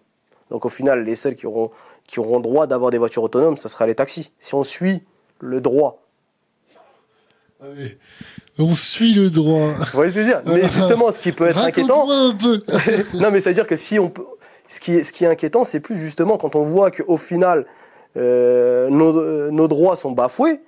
[0.51, 1.71] Donc au final, les seuls qui auront,
[2.07, 4.33] qui auront droit d'avoir des voitures autonomes, ce sera les taxis.
[4.39, 5.03] Si on suit
[5.41, 6.03] le droit.
[8.59, 9.73] On suit le droit.
[9.73, 10.43] Vous voyez ce que je veux dire?
[10.47, 12.09] Mais justement, ce qui peut être inquiétant.
[12.11, 12.63] un peu.
[13.15, 14.25] non, mais ça veut dire que si on peut.
[14.69, 17.67] Ce qui est, ce qui est inquiétant, c'est plus justement quand on voit qu'au final,
[18.17, 20.61] euh, nos, nos droits sont bafoués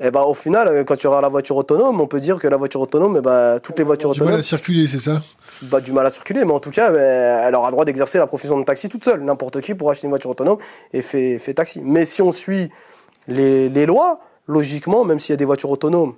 [0.00, 2.38] et eh ben, au final, euh, quand tu auras la voiture autonome, on peut dire
[2.38, 4.30] que la voiture autonome, eh ben, toutes les voitures autonomes.
[4.30, 5.22] Du mal à circuler, c'est ça
[5.62, 8.18] bah, Du mal à circuler, mais en tout cas, ben, elle aura le droit d'exercer
[8.18, 9.22] la profession de taxi toute seule.
[9.22, 10.58] N'importe qui pourra acheter une voiture autonome
[10.92, 11.82] et fait, fait taxi.
[11.84, 12.70] Mais si on suit
[13.28, 14.18] les, les lois,
[14.48, 16.16] logiquement, même s'il y a des voitures autonomes,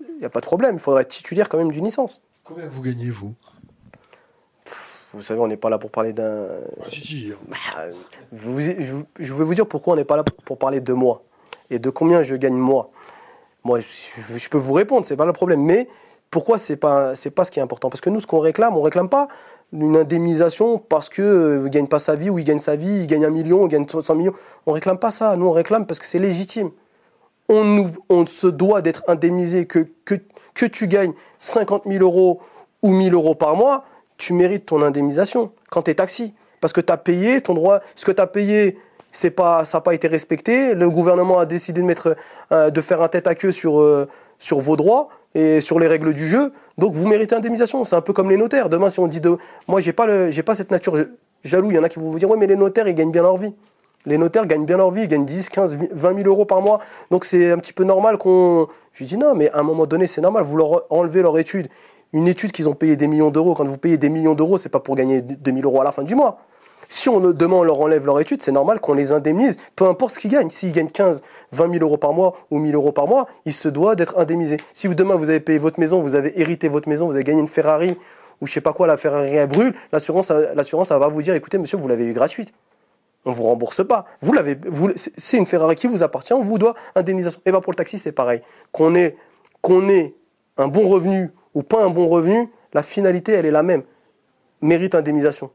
[0.00, 0.74] il n'y a pas de problème.
[0.74, 2.22] Il faudrait être titulaire quand même d'une licence.
[2.42, 3.34] Combien vous gagnez, vous?
[5.12, 6.48] Vous savez, on n'est pas là pour parler d'un.
[6.80, 7.32] Ah, si, si.
[7.48, 7.56] Bah,
[8.32, 11.22] je vais vous dire pourquoi on n'est pas là pour parler de moi
[11.70, 12.90] et de combien je gagne moi?
[13.64, 15.62] Moi, je peux vous répondre, c'est pas le problème.
[15.62, 15.88] Mais
[16.30, 17.90] pourquoi c'est pas c'est pas ce qui est important?
[17.90, 19.28] Parce que nous, ce qu'on réclame, on réclame pas
[19.72, 23.06] une indemnisation parce qu'il ne gagne pas sa vie ou il gagne sa vie, il
[23.06, 24.34] gagne un million, il gagne 100 millions.
[24.66, 25.36] On réclame pas ça.
[25.36, 26.70] Nous, on réclame parce que c'est légitime.
[27.48, 29.66] On, nous, on se doit d'être indemnisé.
[29.66, 30.14] Que, que,
[30.54, 32.40] que tu gagnes 50 000 euros
[32.82, 33.84] ou 1000 euros par mois,
[34.16, 36.34] tu mérites ton indemnisation quand tu es taxi.
[36.60, 37.80] Parce que tu as payé ton droit.
[37.94, 38.78] Ce que tu as payé,
[39.12, 40.74] c'est pas, ça n'a pas été respecté.
[40.74, 42.16] Le gouvernement a décidé de, mettre,
[42.52, 44.08] euh, de faire un tête à queue sur, euh,
[44.38, 46.52] sur vos droits et sur les règles du jeu.
[46.78, 47.84] Donc vous méritez indemnisation.
[47.84, 48.68] C'est un peu comme les notaires.
[48.68, 49.36] Demain, si on dit de,
[49.68, 50.96] moi j'ai pas le, j'ai pas cette nature
[51.44, 51.70] jaloux.
[51.70, 53.22] Il y en a qui vont vous dire ouais mais les notaires ils gagnent bien
[53.22, 53.54] leur vie.
[54.06, 56.80] Les notaires gagnent bien leur vie, ils gagnent 10, 15, 20 000 euros par mois.
[57.10, 58.66] Donc c'est un petit peu normal qu'on.
[58.92, 60.42] Je dis non, mais à un moment donné, c'est normal.
[60.44, 61.68] Vous leur enlevez leur étude.
[62.12, 63.54] Une étude qu'ils ont payé des millions d'euros.
[63.54, 66.02] Quand vous payez des millions d'euros, c'est pas pour gagner 2000 euros à la fin
[66.02, 66.38] du mois.
[66.92, 70.14] Si on, demain on leur enlève leur étude, c'est normal qu'on les indemnise, peu importe
[70.14, 70.50] ce qu'ils gagnent.
[70.50, 71.22] S'ils gagnent 15,
[71.52, 74.56] 20 000 euros par mois ou 1000 euros par mois, ils se doivent d'être indemnisés.
[74.74, 77.22] Si vous, demain vous avez payé votre maison, vous avez hérité votre maison, vous avez
[77.22, 77.96] gagné une Ferrari
[78.40, 81.78] ou je sais pas quoi, la Ferrari brûle, l'assurance, l'assurance va vous dire, écoutez monsieur,
[81.78, 82.52] vous l'avez eu gratuite.
[83.24, 84.06] On vous rembourse pas.
[84.20, 84.34] Vous
[84.96, 87.40] c'est une Ferrari qui vous appartient, on vous doit indemnisation.
[87.46, 88.42] Et bien pour le taxi, c'est pareil.
[88.72, 89.16] Qu'on ait,
[89.60, 90.12] qu'on ait
[90.56, 93.84] un bon revenu ou pas un bon revenu, la finalité, elle est la même.
[94.60, 95.52] Mérite indemnisation.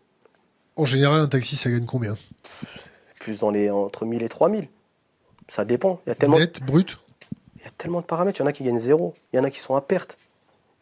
[0.75, 2.15] En général, un taxi, ça gagne combien?
[3.19, 4.67] Plus dans les entre 1000 et 3000.
[5.49, 6.01] Ça dépend.
[6.05, 6.99] Il y a tellement Net, brut?
[7.55, 8.39] Il y a tellement de paramètres.
[8.39, 9.13] Il y en a qui gagnent zéro.
[9.31, 10.17] Il y en a qui sont à perte.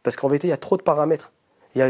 [0.01, 1.31] Parce qu'en vérité, il y a trop de paramètres.
[1.75, 1.81] Il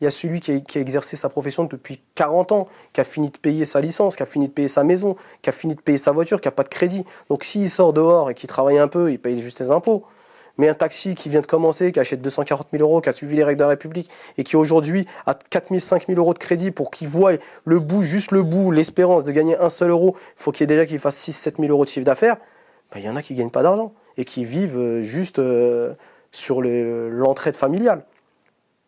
[0.00, 3.38] y a, celui qui a, exercé sa profession depuis 40 ans, qui a fini de
[3.38, 5.98] payer sa licence, qui a fini de payer sa maison, qui a fini de payer
[5.98, 7.04] sa voiture, qui n'a pas de crédit.
[7.28, 10.04] Donc s'il sort dehors et qu'il travaille un peu, il paye juste ses impôts.
[10.58, 13.36] Mais un taxi qui vient de commencer, qui achète 240 000 euros, qui a suivi
[13.36, 16.38] les règles de la République et qui aujourd'hui a 4 000, 5 000 euros de
[16.38, 17.32] crédit pour qu'il voie
[17.64, 20.66] le bout, juste le bout, l'espérance de gagner un seul euro, il faut qu'il ait
[20.66, 22.36] déjà qu'il fasse 6 7 000 euros de chiffre d'affaires,
[22.92, 25.38] ben, il y en a qui ne gagnent pas d'argent et qui vivent euh, juste
[25.38, 25.94] euh,
[26.32, 28.04] sur l'entraide familiale.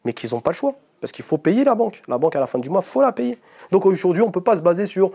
[0.05, 0.75] Mais qu'ils n'ont pas le choix.
[1.01, 2.03] Parce qu'il faut payer la banque.
[2.09, 3.39] La banque, à la fin du mois, faut la payer.
[3.71, 5.13] Donc aujourd'hui, on ne peut pas se baser sur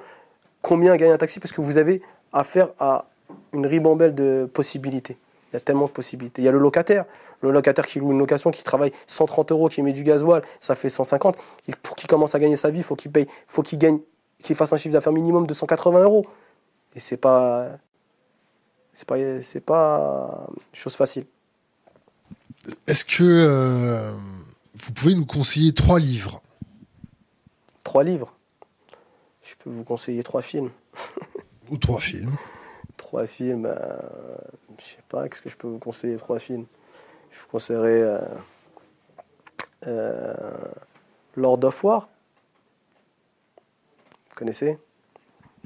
[0.62, 2.02] combien gagne un taxi parce que vous avez
[2.34, 3.06] affaire à
[3.54, 5.18] une ribambelle de possibilités.
[5.56, 6.42] Il y a tellement de possibilités.
[6.42, 7.06] Il y a le locataire.
[7.40, 10.76] Le locataire qui loue une location, qui travaille 130 euros, qui met du gasoil, ça
[10.76, 11.38] fait 150.
[11.82, 14.00] Pour qu'il commence à gagner sa vie, il faut qu'il paye, faut qu'il gagne,
[14.40, 16.26] qu'il fasse un chiffre d'affaires minimum de 180 euros.
[16.94, 17.70] Et c'est pas,
[18.92, 21.26] c'est pas, c'est pas chose facile.
[22.86, 24.12] Est-ce que euh,
[24.74, 26.42] vous pouvez nous conseiller trois livres?
[27.86, 28.36] Trois livres?
[29.42, 30.72] Je peux vous conseiller trois films.
[31.70, 32.36] Ou trois films.
[32.98, 33.68] Trois films.
[33.68, 33.98] Euh,
[34.80, 36.66] je sais pas, qu'est-ce que je peux vous conseiller Trois films?
[37.32, 38.20] Je vous conseillerais euh,
[39.88, 40.56] euh,
[41.36, 42.10] Lord of War.
[44.30, 44.78] Vous connaissez?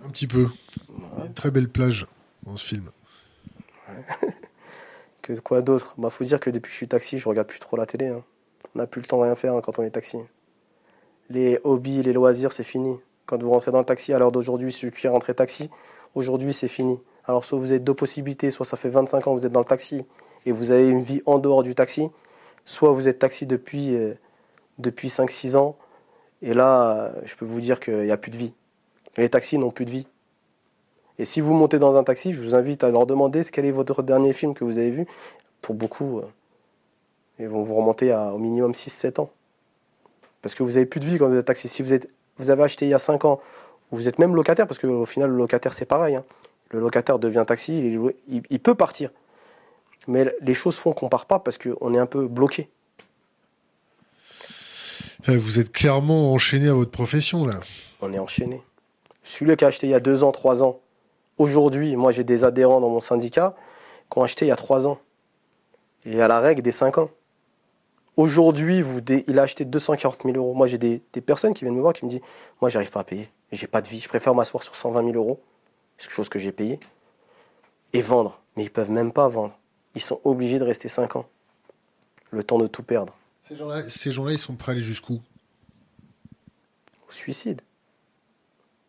[0.04, 0.48] Un petit peu.
[1.26, 2.08] Une très belle plage
[2.44, 2.90] dans ce film.
[5.22, 5.96] que quoi d'autre?
[5.98, 8.08] Bah faut dire que depuis que je suis taxi, je regarde plus trop la télé.
[8.08, 8.24] Hein.
[8.76, 10.18] On n'a plus le temps de rien faire hein, quand on est taxi.
[11.30, 12.98] Les hobbies, les loisirs, c'est fini.
[13.26, 15.70] Quand vous rentrez dans le taxi à l'heure d'aujourd'hui, celui qui est rentré taxi,
[16.16, 17.00] aujourd'hui c'est fini.
[17.30, 19.60] Alors soit vous avez deux possibilités, soit ça fait 25 ans que vous êtes dans
[19.60, 20.04] le taxi
[20.48, 22.10] et vous avez une vie en dehors du taxi,
[22.66, 24.16] soit vous êtes taxi depuis, euh,
[24.80, 25.76] depuis 5-6 ans
[26.42, 28.52] et là, je peux vous dire qu'il n'y a plus de vie.
[29.16, 30.08] Les taxis n'ont plus de vie.
[31.20, 33.72] Et si vous montez dans un taxi, je vous invite à leur demander quel est
[33.72, 35.06] votre dernier film que vous avez vu.
[35.62, 36.26] Pour beaucoup, euh,
[37.38, 39.30] ils vont vous remonter à au minimum 6-7 ans.
[40.42, 41.68] Parce que vous n'avez plus de vie quand vous êtes taxi.
[41.68, 43.40] Si vous, êtes, vous avez acheté il y a 5 ans,
[43.92, 46.16] ou vous êtes même locataire, parce qu'au final, le locataire, c'est pareil.
[46.16, 46.26] Hein
[46.70, 47.80] le locataire devient taxi,
[48.28, 49.10] il, peut partir.
[50.08, 52.70] Mais les choses font qu'on part pas parce qu'on est un peu bloqué.
[55.28, 57.60] Eh, vous êtes clairement enchaîné à votre profession là.
[58.02, 58.62] On est enchaîné.
[59.24, 60.80] Celui qui a acheté il y a deux ans, trois ans,
[61.38, 63.56] aujourd'hui, moi j'ai des adhérents dans mon syndicat
[64.10, 65.00] qui ont acheté il y a trois ans.
[66.06, 67.10] Et à la règle des cinq ans.
[68.16, 68.84] Aujourd'hui,
[69.28, 70.54] il a acheté 240 000 euros.
[70.54, 72.22] Moi j'ai des, des, personnes qui viennent me voir qui me disent
[72.62, 73.30] Moi j'arrive pas à payer.
[73.52, 74.00] J'ai pas de vie.
[74.00, 75.40] Je préfère m'asseoir sur 120 000 euros
[76.00, 76.80] c'est quelque chose que j'ai payé,
[77.94, 78.42] et vendre.
[78.56, 79.58] Mais ils peuvent même pas vendre.
[79.96, 81.26] Ils sont obligés de rester 5 ans.
[82.32, 83.16] Le temps de tout perdre.
[83.42, 85.20] Ces gens-là, ils sont prêts à aller jusqu'où?
[87.08, 87.62] Au suicide.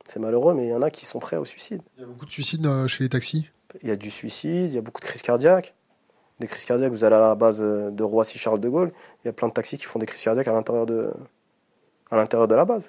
[0.06, 1.82] C'est malheureux, mais il y en a qui sont prêts au suicide.
[1.96, 3.50] Il y a beaucoup de suicides euh, chez les taxis?
[3.82, 5.74] Il y a du suicide, il y a beaucoup de crises cardiaques.
[6.38, 8.92] Des crises cardiaques, vous allez à la base euh, de Roissy-Charles de Gaulle,
[9.22, 11.12] il y a plein de taxis qui font des crises cardiaques à l'intérieur de,
[12.11, 12.88] à l'intérieur de la base.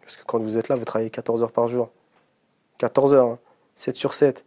[0.00, 1.90] Parce que quand vous êtes là, vous travaillez 14 heures par jour.
[2.78, 3.38] 14 heures,
[3.74, 3.98] 7 hein.
[3.98, 4.44] sur 7,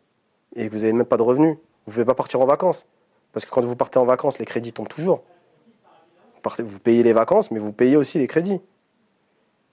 [0.55, 1.55] et que vous n'avez même pas de revenus,
[1.85, 2.85] vous ne pouvez pas partir en vacances.
[3.33, 5.23] Parce que quand vous partez en vacances, les crédits tombent toujours.
[6.59, 8.61] Vous payez les vacances, mais vous payez aussi les crédits.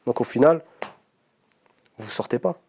[0.07, 0.63] Donc au final,
[1.99, 2.61] vous ne sortez pas.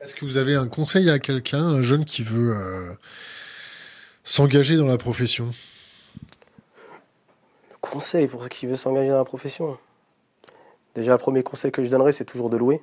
[0.00, 2.92] Est-ce que vous avez un conseil à quelqu'un, un jeune qui veut euh,
[4.24, 5.52] s'engager dans la profession?
[7.70, 9.78] Le Conseil pour ceux qui veulent s'engager dans la profession.
[10.94, 12.82] Déjà, le premier conseil que je donnerais, c'est toujours de louer.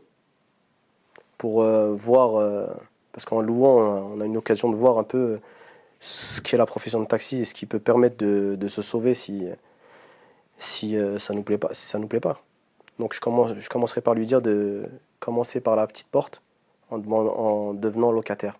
[1.37, 2.67] Pour euh, voir, euh,
[3.11, 5.39] parce qu'en louant, on a une occasion de voir un peu
[5.99, 9.47] ce qu'est la profession de taxi et ce qui peut permettre de, se sauver si,
[10.57, 11.69] si euh, ça nous plaît pas.
[11.73, 12.41] Si ça nous plaît pas.
[12.99, 14.85] Donc je, commence, je commencerai par lui dire de
[15.19, 16.41] commencer par la petite porte
[16.89, 18.57] en, en devenant locataire.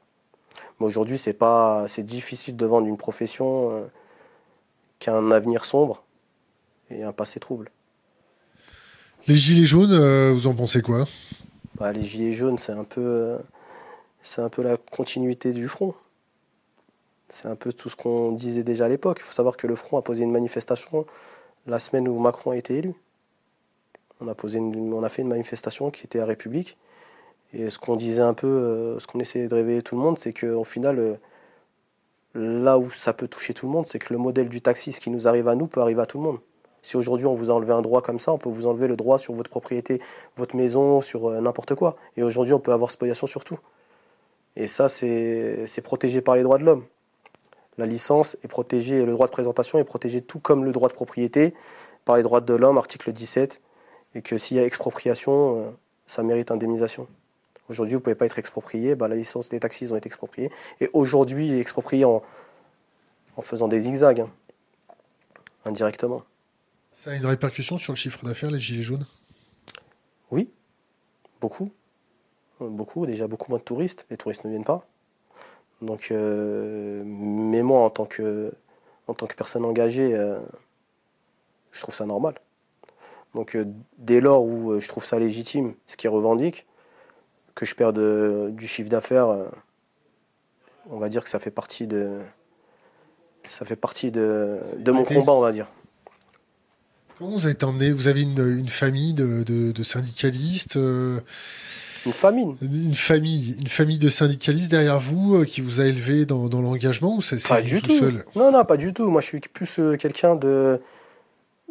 [0.80, 1.38] Mais aujourd'hui, c'est
[1.88, 3.90] c'est difficile de vendre une profession
[5.00, 6.04] qui a un avenir sombre
[6.92, 7.72] et un passé trouble.
[9.28, 11.06] Les gilets jaunes, vous en pensez quoi?
[11.78, 13.38] Bah, Les gilets jaunes, c'est un peu, euh,
[14.22, 15.94] c'est un peu la continuité du front.
[17.30, 19.20] C'est un peu tout ce qu'on disait déjà à l'époque.
[19.22, 21.06] Il faut savoir que le front a posé une manifestation
[21.66, 22.94] la semaine où Macron a été élu.
[24.22, 26.78] On a, on a fait une manifestation qui était à République.
[27.54, 30.18] Et ce qu'on disait un peu, euh, ce qu'on essayait de révéler tout le monde,
[30.18, 31.20] c'est qu'au final,
[32.34, 35.02] là où ça peut toucher tout le monde, c'est que le modèle du taxi, ce
[35.02, 36.40] qui nous arrive à nous, peut arriver à tout le monde.
[36.88, 38.96] Si aujourd'hui on vous a enlevé un droit comme ça, on peut vous enlever le
[38.96, 40.02] droit sur votre propriété,
[40.38, 41.98] votre maison, sur euh, n'importe quoi.
[42.16, 43.60] Et aujourd'hui on peut avoir spoliation sur tout.
[44.56, 46.86] Et ça, c'est protégé par les droits de l'homme.
[47.78, 50.94] La licence est protégée, le droit de présentation est protégé tout comme le droit de
[50.94, 51.54] propriété
[52.06, 53.62] par les droits de l'homme, article 17.
[54.16, 55.70] Et que s'il y a expropriation, euh,
[56.06, 57.06] ça mérite indemnisation.
[57.68, 58.96] Aujourd'hui, vous ne pouvez pas être exproprié.
[58.96, 60.52] Bah, la licence des taxis ont été expropriés.
[60.80, 62.24] Et aujourd'hui, exproprié en,
[63.42, 64.30] faisant des zigzags, hein,
[65.66, 66.24] indirectement.
[66.98, 69.06] Ça a une répercussion sur le chiffre d'affaires, les gilets jaunes?
[70.32, 70.50] Oui,
[71.40, 71.72] beaucoup.
[72.60, 74.08] Beaucoup, déjà beaucoup moins de touristes.
[74.10, 74.84] Les touristes ne viennent pas.
[75.84, 78.52] Donc, euh, mais moi, en tant que,
[79.06, 80.40] en tant que personne engagée, euh,
[81.72, 82.34] je trouve ça normal.
[83.36, 86.66] Donc, euh, dès lors où je trouve ça légitime, ce qui revendique,
[87.54, 89.28] que je perds du chiffre d'affaires,
[90.90, 92.22] on va dire que ça fait partie de,
[93.48, 95.72] ça fait partie de, de mon combat, on va dire.
[97.18, 97.92] Comment vous avez été emmené?
[97.92, 101.20] Vous avez une, famille de, syndicalistes euh,
[102.06, 106.28] Une famille Une famille, une famille de syndicalistes derrière vous euh, qui vous a élevé
[106.28, 107.98] dans, l'engagement ou c'est Pas du tout.
[107.98, 108.24] Seul?
[108.36, 109.10] Non, non, pas du tout.
[109.10, 110.80] Moi, je suis plus euh, quelqu'un de.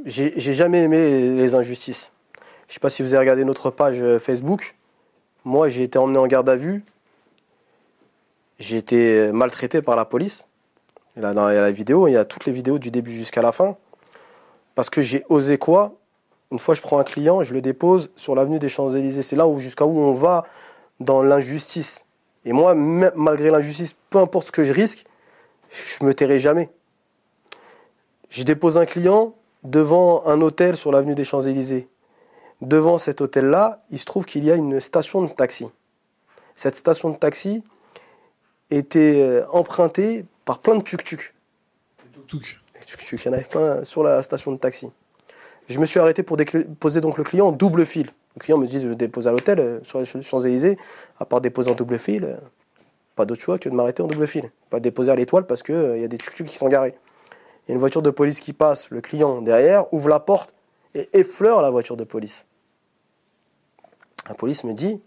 [0.05, 2.11] J'ai jamais aimé les injustices.
[2.69, 4.75] Je sais pas si vous avez regardé notre page Facebook.
[5.45, 6.85] Moi, j'ai été emmené en garde à vue.
[8.59, 10.49] J'ai été maltraité par la police.
[11.17, 13.77] Là, dans la vidéo, il y a toutes les vidéos du début jusqu'à la fin.
[14.77, 15.95] Parce que j'ai osé quoi?
[16.53, 19.23] Une fois, je prends un client je le dépose sur l'avenue des Champs-Élysées.
[19.23, 20.45] C'est là où jusqu'à où on va
[21.01, 22.05] dans l'injustice.
[22.45, 25.05] Et moi, malgré l'injustice, peu importe ce que je risque,
[25.71, 26.71] je me tairai jamais.
[28.29, 31.89] Je dépose un client devant un hôtel sur l'avenue des Champs-Élysées.
[32.61, 35.67] Devant cet hôtel-là, il se trouve qu'il y a une station de taxi.
[36.55, 37.65] Cette station de taxi
[38.71, 41.35] était euh, empruntée par plein de tuk-tuk.
[42.29, 44.91] Tuk-tuk il y en avait plein sur la station de taxi.
[45.69, 48.09] Je me suis arrêté pour déposer donc le client en double fil.
[48.37, 50.79] Le client me dit de déposer à l'hôtel euh, sur les Champs-Élysées,
[51.19, 52.37] à part déposer en double fil, euh,
[53.17, 54.51] pas d'autre choix que de m'arrêter en double fil.
[54.71, 56.95] Pas déposer à l'étoile parce qu'il euh, y a des tuk qui sont garés.
[57.67, 60.55] Il y a une voiture de police qui passe, le client derrière ouvre la porte
[60.95, 62.47] et effleure la voiture de police.
[64.29, 65.01] La police me dit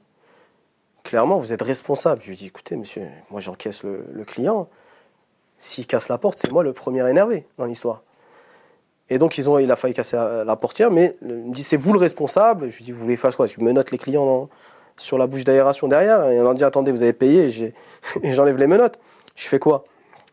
[1.04, 2.22] clairement, vous êtes responsable.
[2.22, 4.68] Je lui dis écoutez, monsieur, moi j'encaisse le client.
[5.60, 8.02] S'il casse la porte, c'est moi le premier énervé dans l'histoire.
[9.10, 11.78] Et donc, ils ont, il a failli casser la portière, mais il me dit c'est
[11.78, 12.70] vous le responsable.
[12.70, 13.48] Je lui dis vous voulez faire quoi?
[13.48, 14.50] Je me note les clients
[14.98, 16.26] sur la bouche d'aération derrière.
[16.30, 17.50] Et on dit attendez, vous avez payé,
[18.24, 19.00] et j'enlève les menottes.
[19.36, 19.84] Je fais quoi?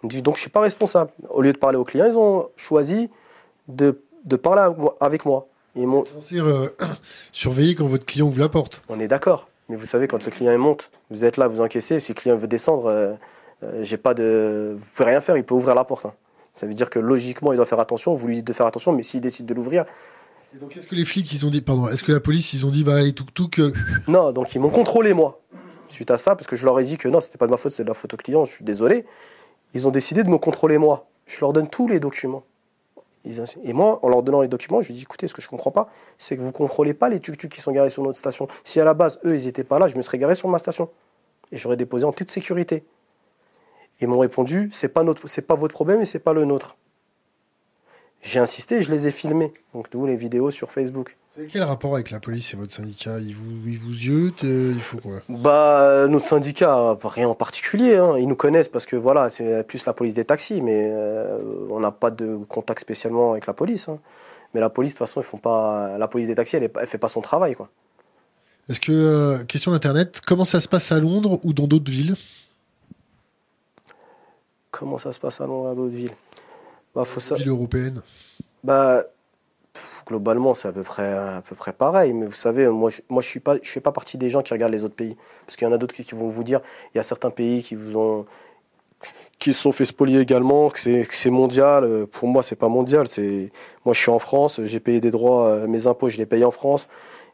[0.03, 1.11] Il me dit donc je suis pas responsable.
[1.31, 3.11] Au lieu de parler aux clients, ils ont choisi
[3.69, 5.49] de, de parler avec moi.
[5.75, 6.69] Ils m'ont censé euh,
[7.33, 8.83] surveiller quand votre client ouvre la porte.
[8.89, 9.49] On est d'accord.
[9.69, 11.99] Mais vous savez, quand le client monte, vous êtes là, vous encaissez.
[12.01, 13.15] Si le client veut descendre, euh,
[13.63, 14.77] euh, j'ai pas de.
[14.79, 16.07] Vous pouvez rien faire, il peut ouvrir la porte.
[16.07, 16.15] Hein.
[16.53, 18.15] Ça veut dire que logiquement, il doit faire attention.
[18.15, 19.85] Vous lui dites de faire attention, mais s'il décide de l'ouvrir.
[20.55, 22.65] Et donc, est-ce que les flics, ils ont dit, pardon, est-ce que la police, ils
[22.65, 23.73] ont dit, bah, allez, tout tuk euh,
[24.09, 25.41] Non, donc ils m'ont contrôlé, moi.
[25.87, 27.57] Suite à ça, parce que je leur ai dit que non, c'était pas de ma
[27.57, 29.05] faute, c'est de la faute au client, je suis désolé.
[29.75, 31.07] Ils ont décidé de me contrôler, moi.
[31.27, 32.45] Je leur donne tous les documents.
[33.65, 35.73] Et moi, en leur donnant les documents, je lui dis écoutez, ce que je comprends
[35.73, 38.47] pas, c'est que vous contrôlez pas les tuk-tuk qui sont garés sur notre station.
[38.63, 40.61] Si à la base, eux, ils étaient pas là, je me serais garé sur ma
[40.61, 40.89] station.
[41.51, 42.85] Et j'aurais déposé en toute sécurité.
[44.01, 46.77] Ils m'ont répondu c'est pas notre, c'est pas votre problème et c'est pas le nôtre.
[48.23, 49.53] J'ai insisté, je les ai filmés.
[49.73, 51.17] Donc d'où les vidéos sur Facebook.
[51.37, 53.19] Avez quel rapport avec la police et votre syndicat?
[53.21, 55.21] Ils vous, ils vous yotent Il faut quoi?
[55.29, 57.97] Bah notre syndicat, rien en particulier.
[57.97, 58.17] Hein.
[58.19, 61.39] Ils nous connaissent parce que voilà, c'est plus la police des taxis, mais euh,
[61.71, 63.89] on n'a pas de contact spécialement avec la police.
[63.89, 63.99] Hein.
[64.55, 65.99] Mais la police, de toute façon, ils font pas.
[65.99, 67.69] La police des taxis, elle, elle fait pas son travail, quoi.
[68.69, 72.17] Est-ce que euh, question d'internet, comment ça se passe à Londres ou dans d'autres villes?
[74.79, 76.15] Comment ça se passe à Londres, dans d'autres villes
[76.95, 77.37] bah, faut ça...
[77.37, 78.03] Ville européenne
[78.65, 79.05] bah,
[80.07, 82.13] globalement, c'est à peu près à peu près pareil.
[82.13, 84.73] Mais vous savez, moi, je, moi, pas, je fais pas partie des gens qui regardent
[84.73, 86.61] les autres pays, parce qu'il y en a d'autres qui, qui vont vous dire,
[86.93, 88.27] il y a certains pays qui vous ont
[89.39, 91.85] qui se sont fait spolier également, que c'est, mondial.
[91.85, 93.07] Euh, Pour moi, c'est pas mondial.
[93.07, 93.53] C'est
[93.85, 96.45] moi, je suis en France, j'ai payé des droits, euh, mes impôts, je les paye
[96.45, 96.89] en France,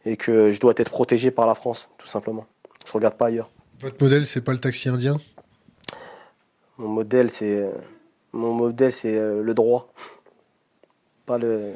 [0.05, 2.45] et que je dois être protégé par la France, tout simplement.
[2.85, 3.51] Je regarde pas ailleurs.
[3.81, 5.17] Votre modèle, c'est pas le taxi indien?
[6.83, 7.71] Mon modèle, c'est
[8.33, 9.93] mon modèle, c'est euh, le droit,
[11.27, 11.75] pas le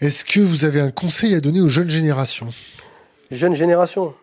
[0.00, 2.48] Est-ce que vous avez un conseil à donner aux jeunes générations?
[3.30, 4.14] Jeune génération.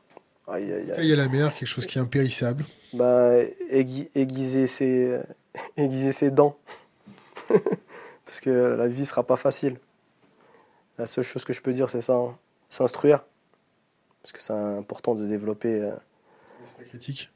[0.48, 0.98] Aïe, aïe, aïe.
[1.00, 2.66] Il y a la mer, quelque chose qui est impérissable.
[2.94, 3.34] Bah,
[3.70, 5.20] aiguiser, aiguiser ses,
[5.78, 6.58] aiguiser ses dents.
[8.26, 9.78] Parce que la vie sera pas facile.
[10.98, 12.16] La seule chose que je peux dire, c'est ça.
[12.16, 12.36] hein.
[12.68, 13.24] S'instruire.
[14.24, 15.92] Parce que c'est important de développer euh,
[16.62, 17.32] L'esprit critique.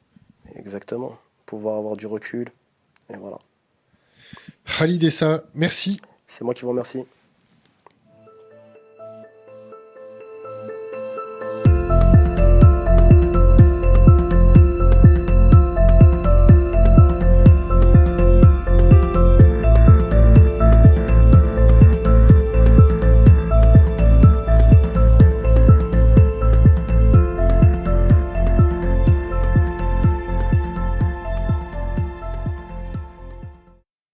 [0.56, 1.16] exactement.
[1.50, 2.46] Pouvoir avoir du recul.
[3.12, 3.40] Et voilà.
[4.64, 6.00] Khalid Essa, merci.
[6.24, 7.04] C'est moi qui vous remercie.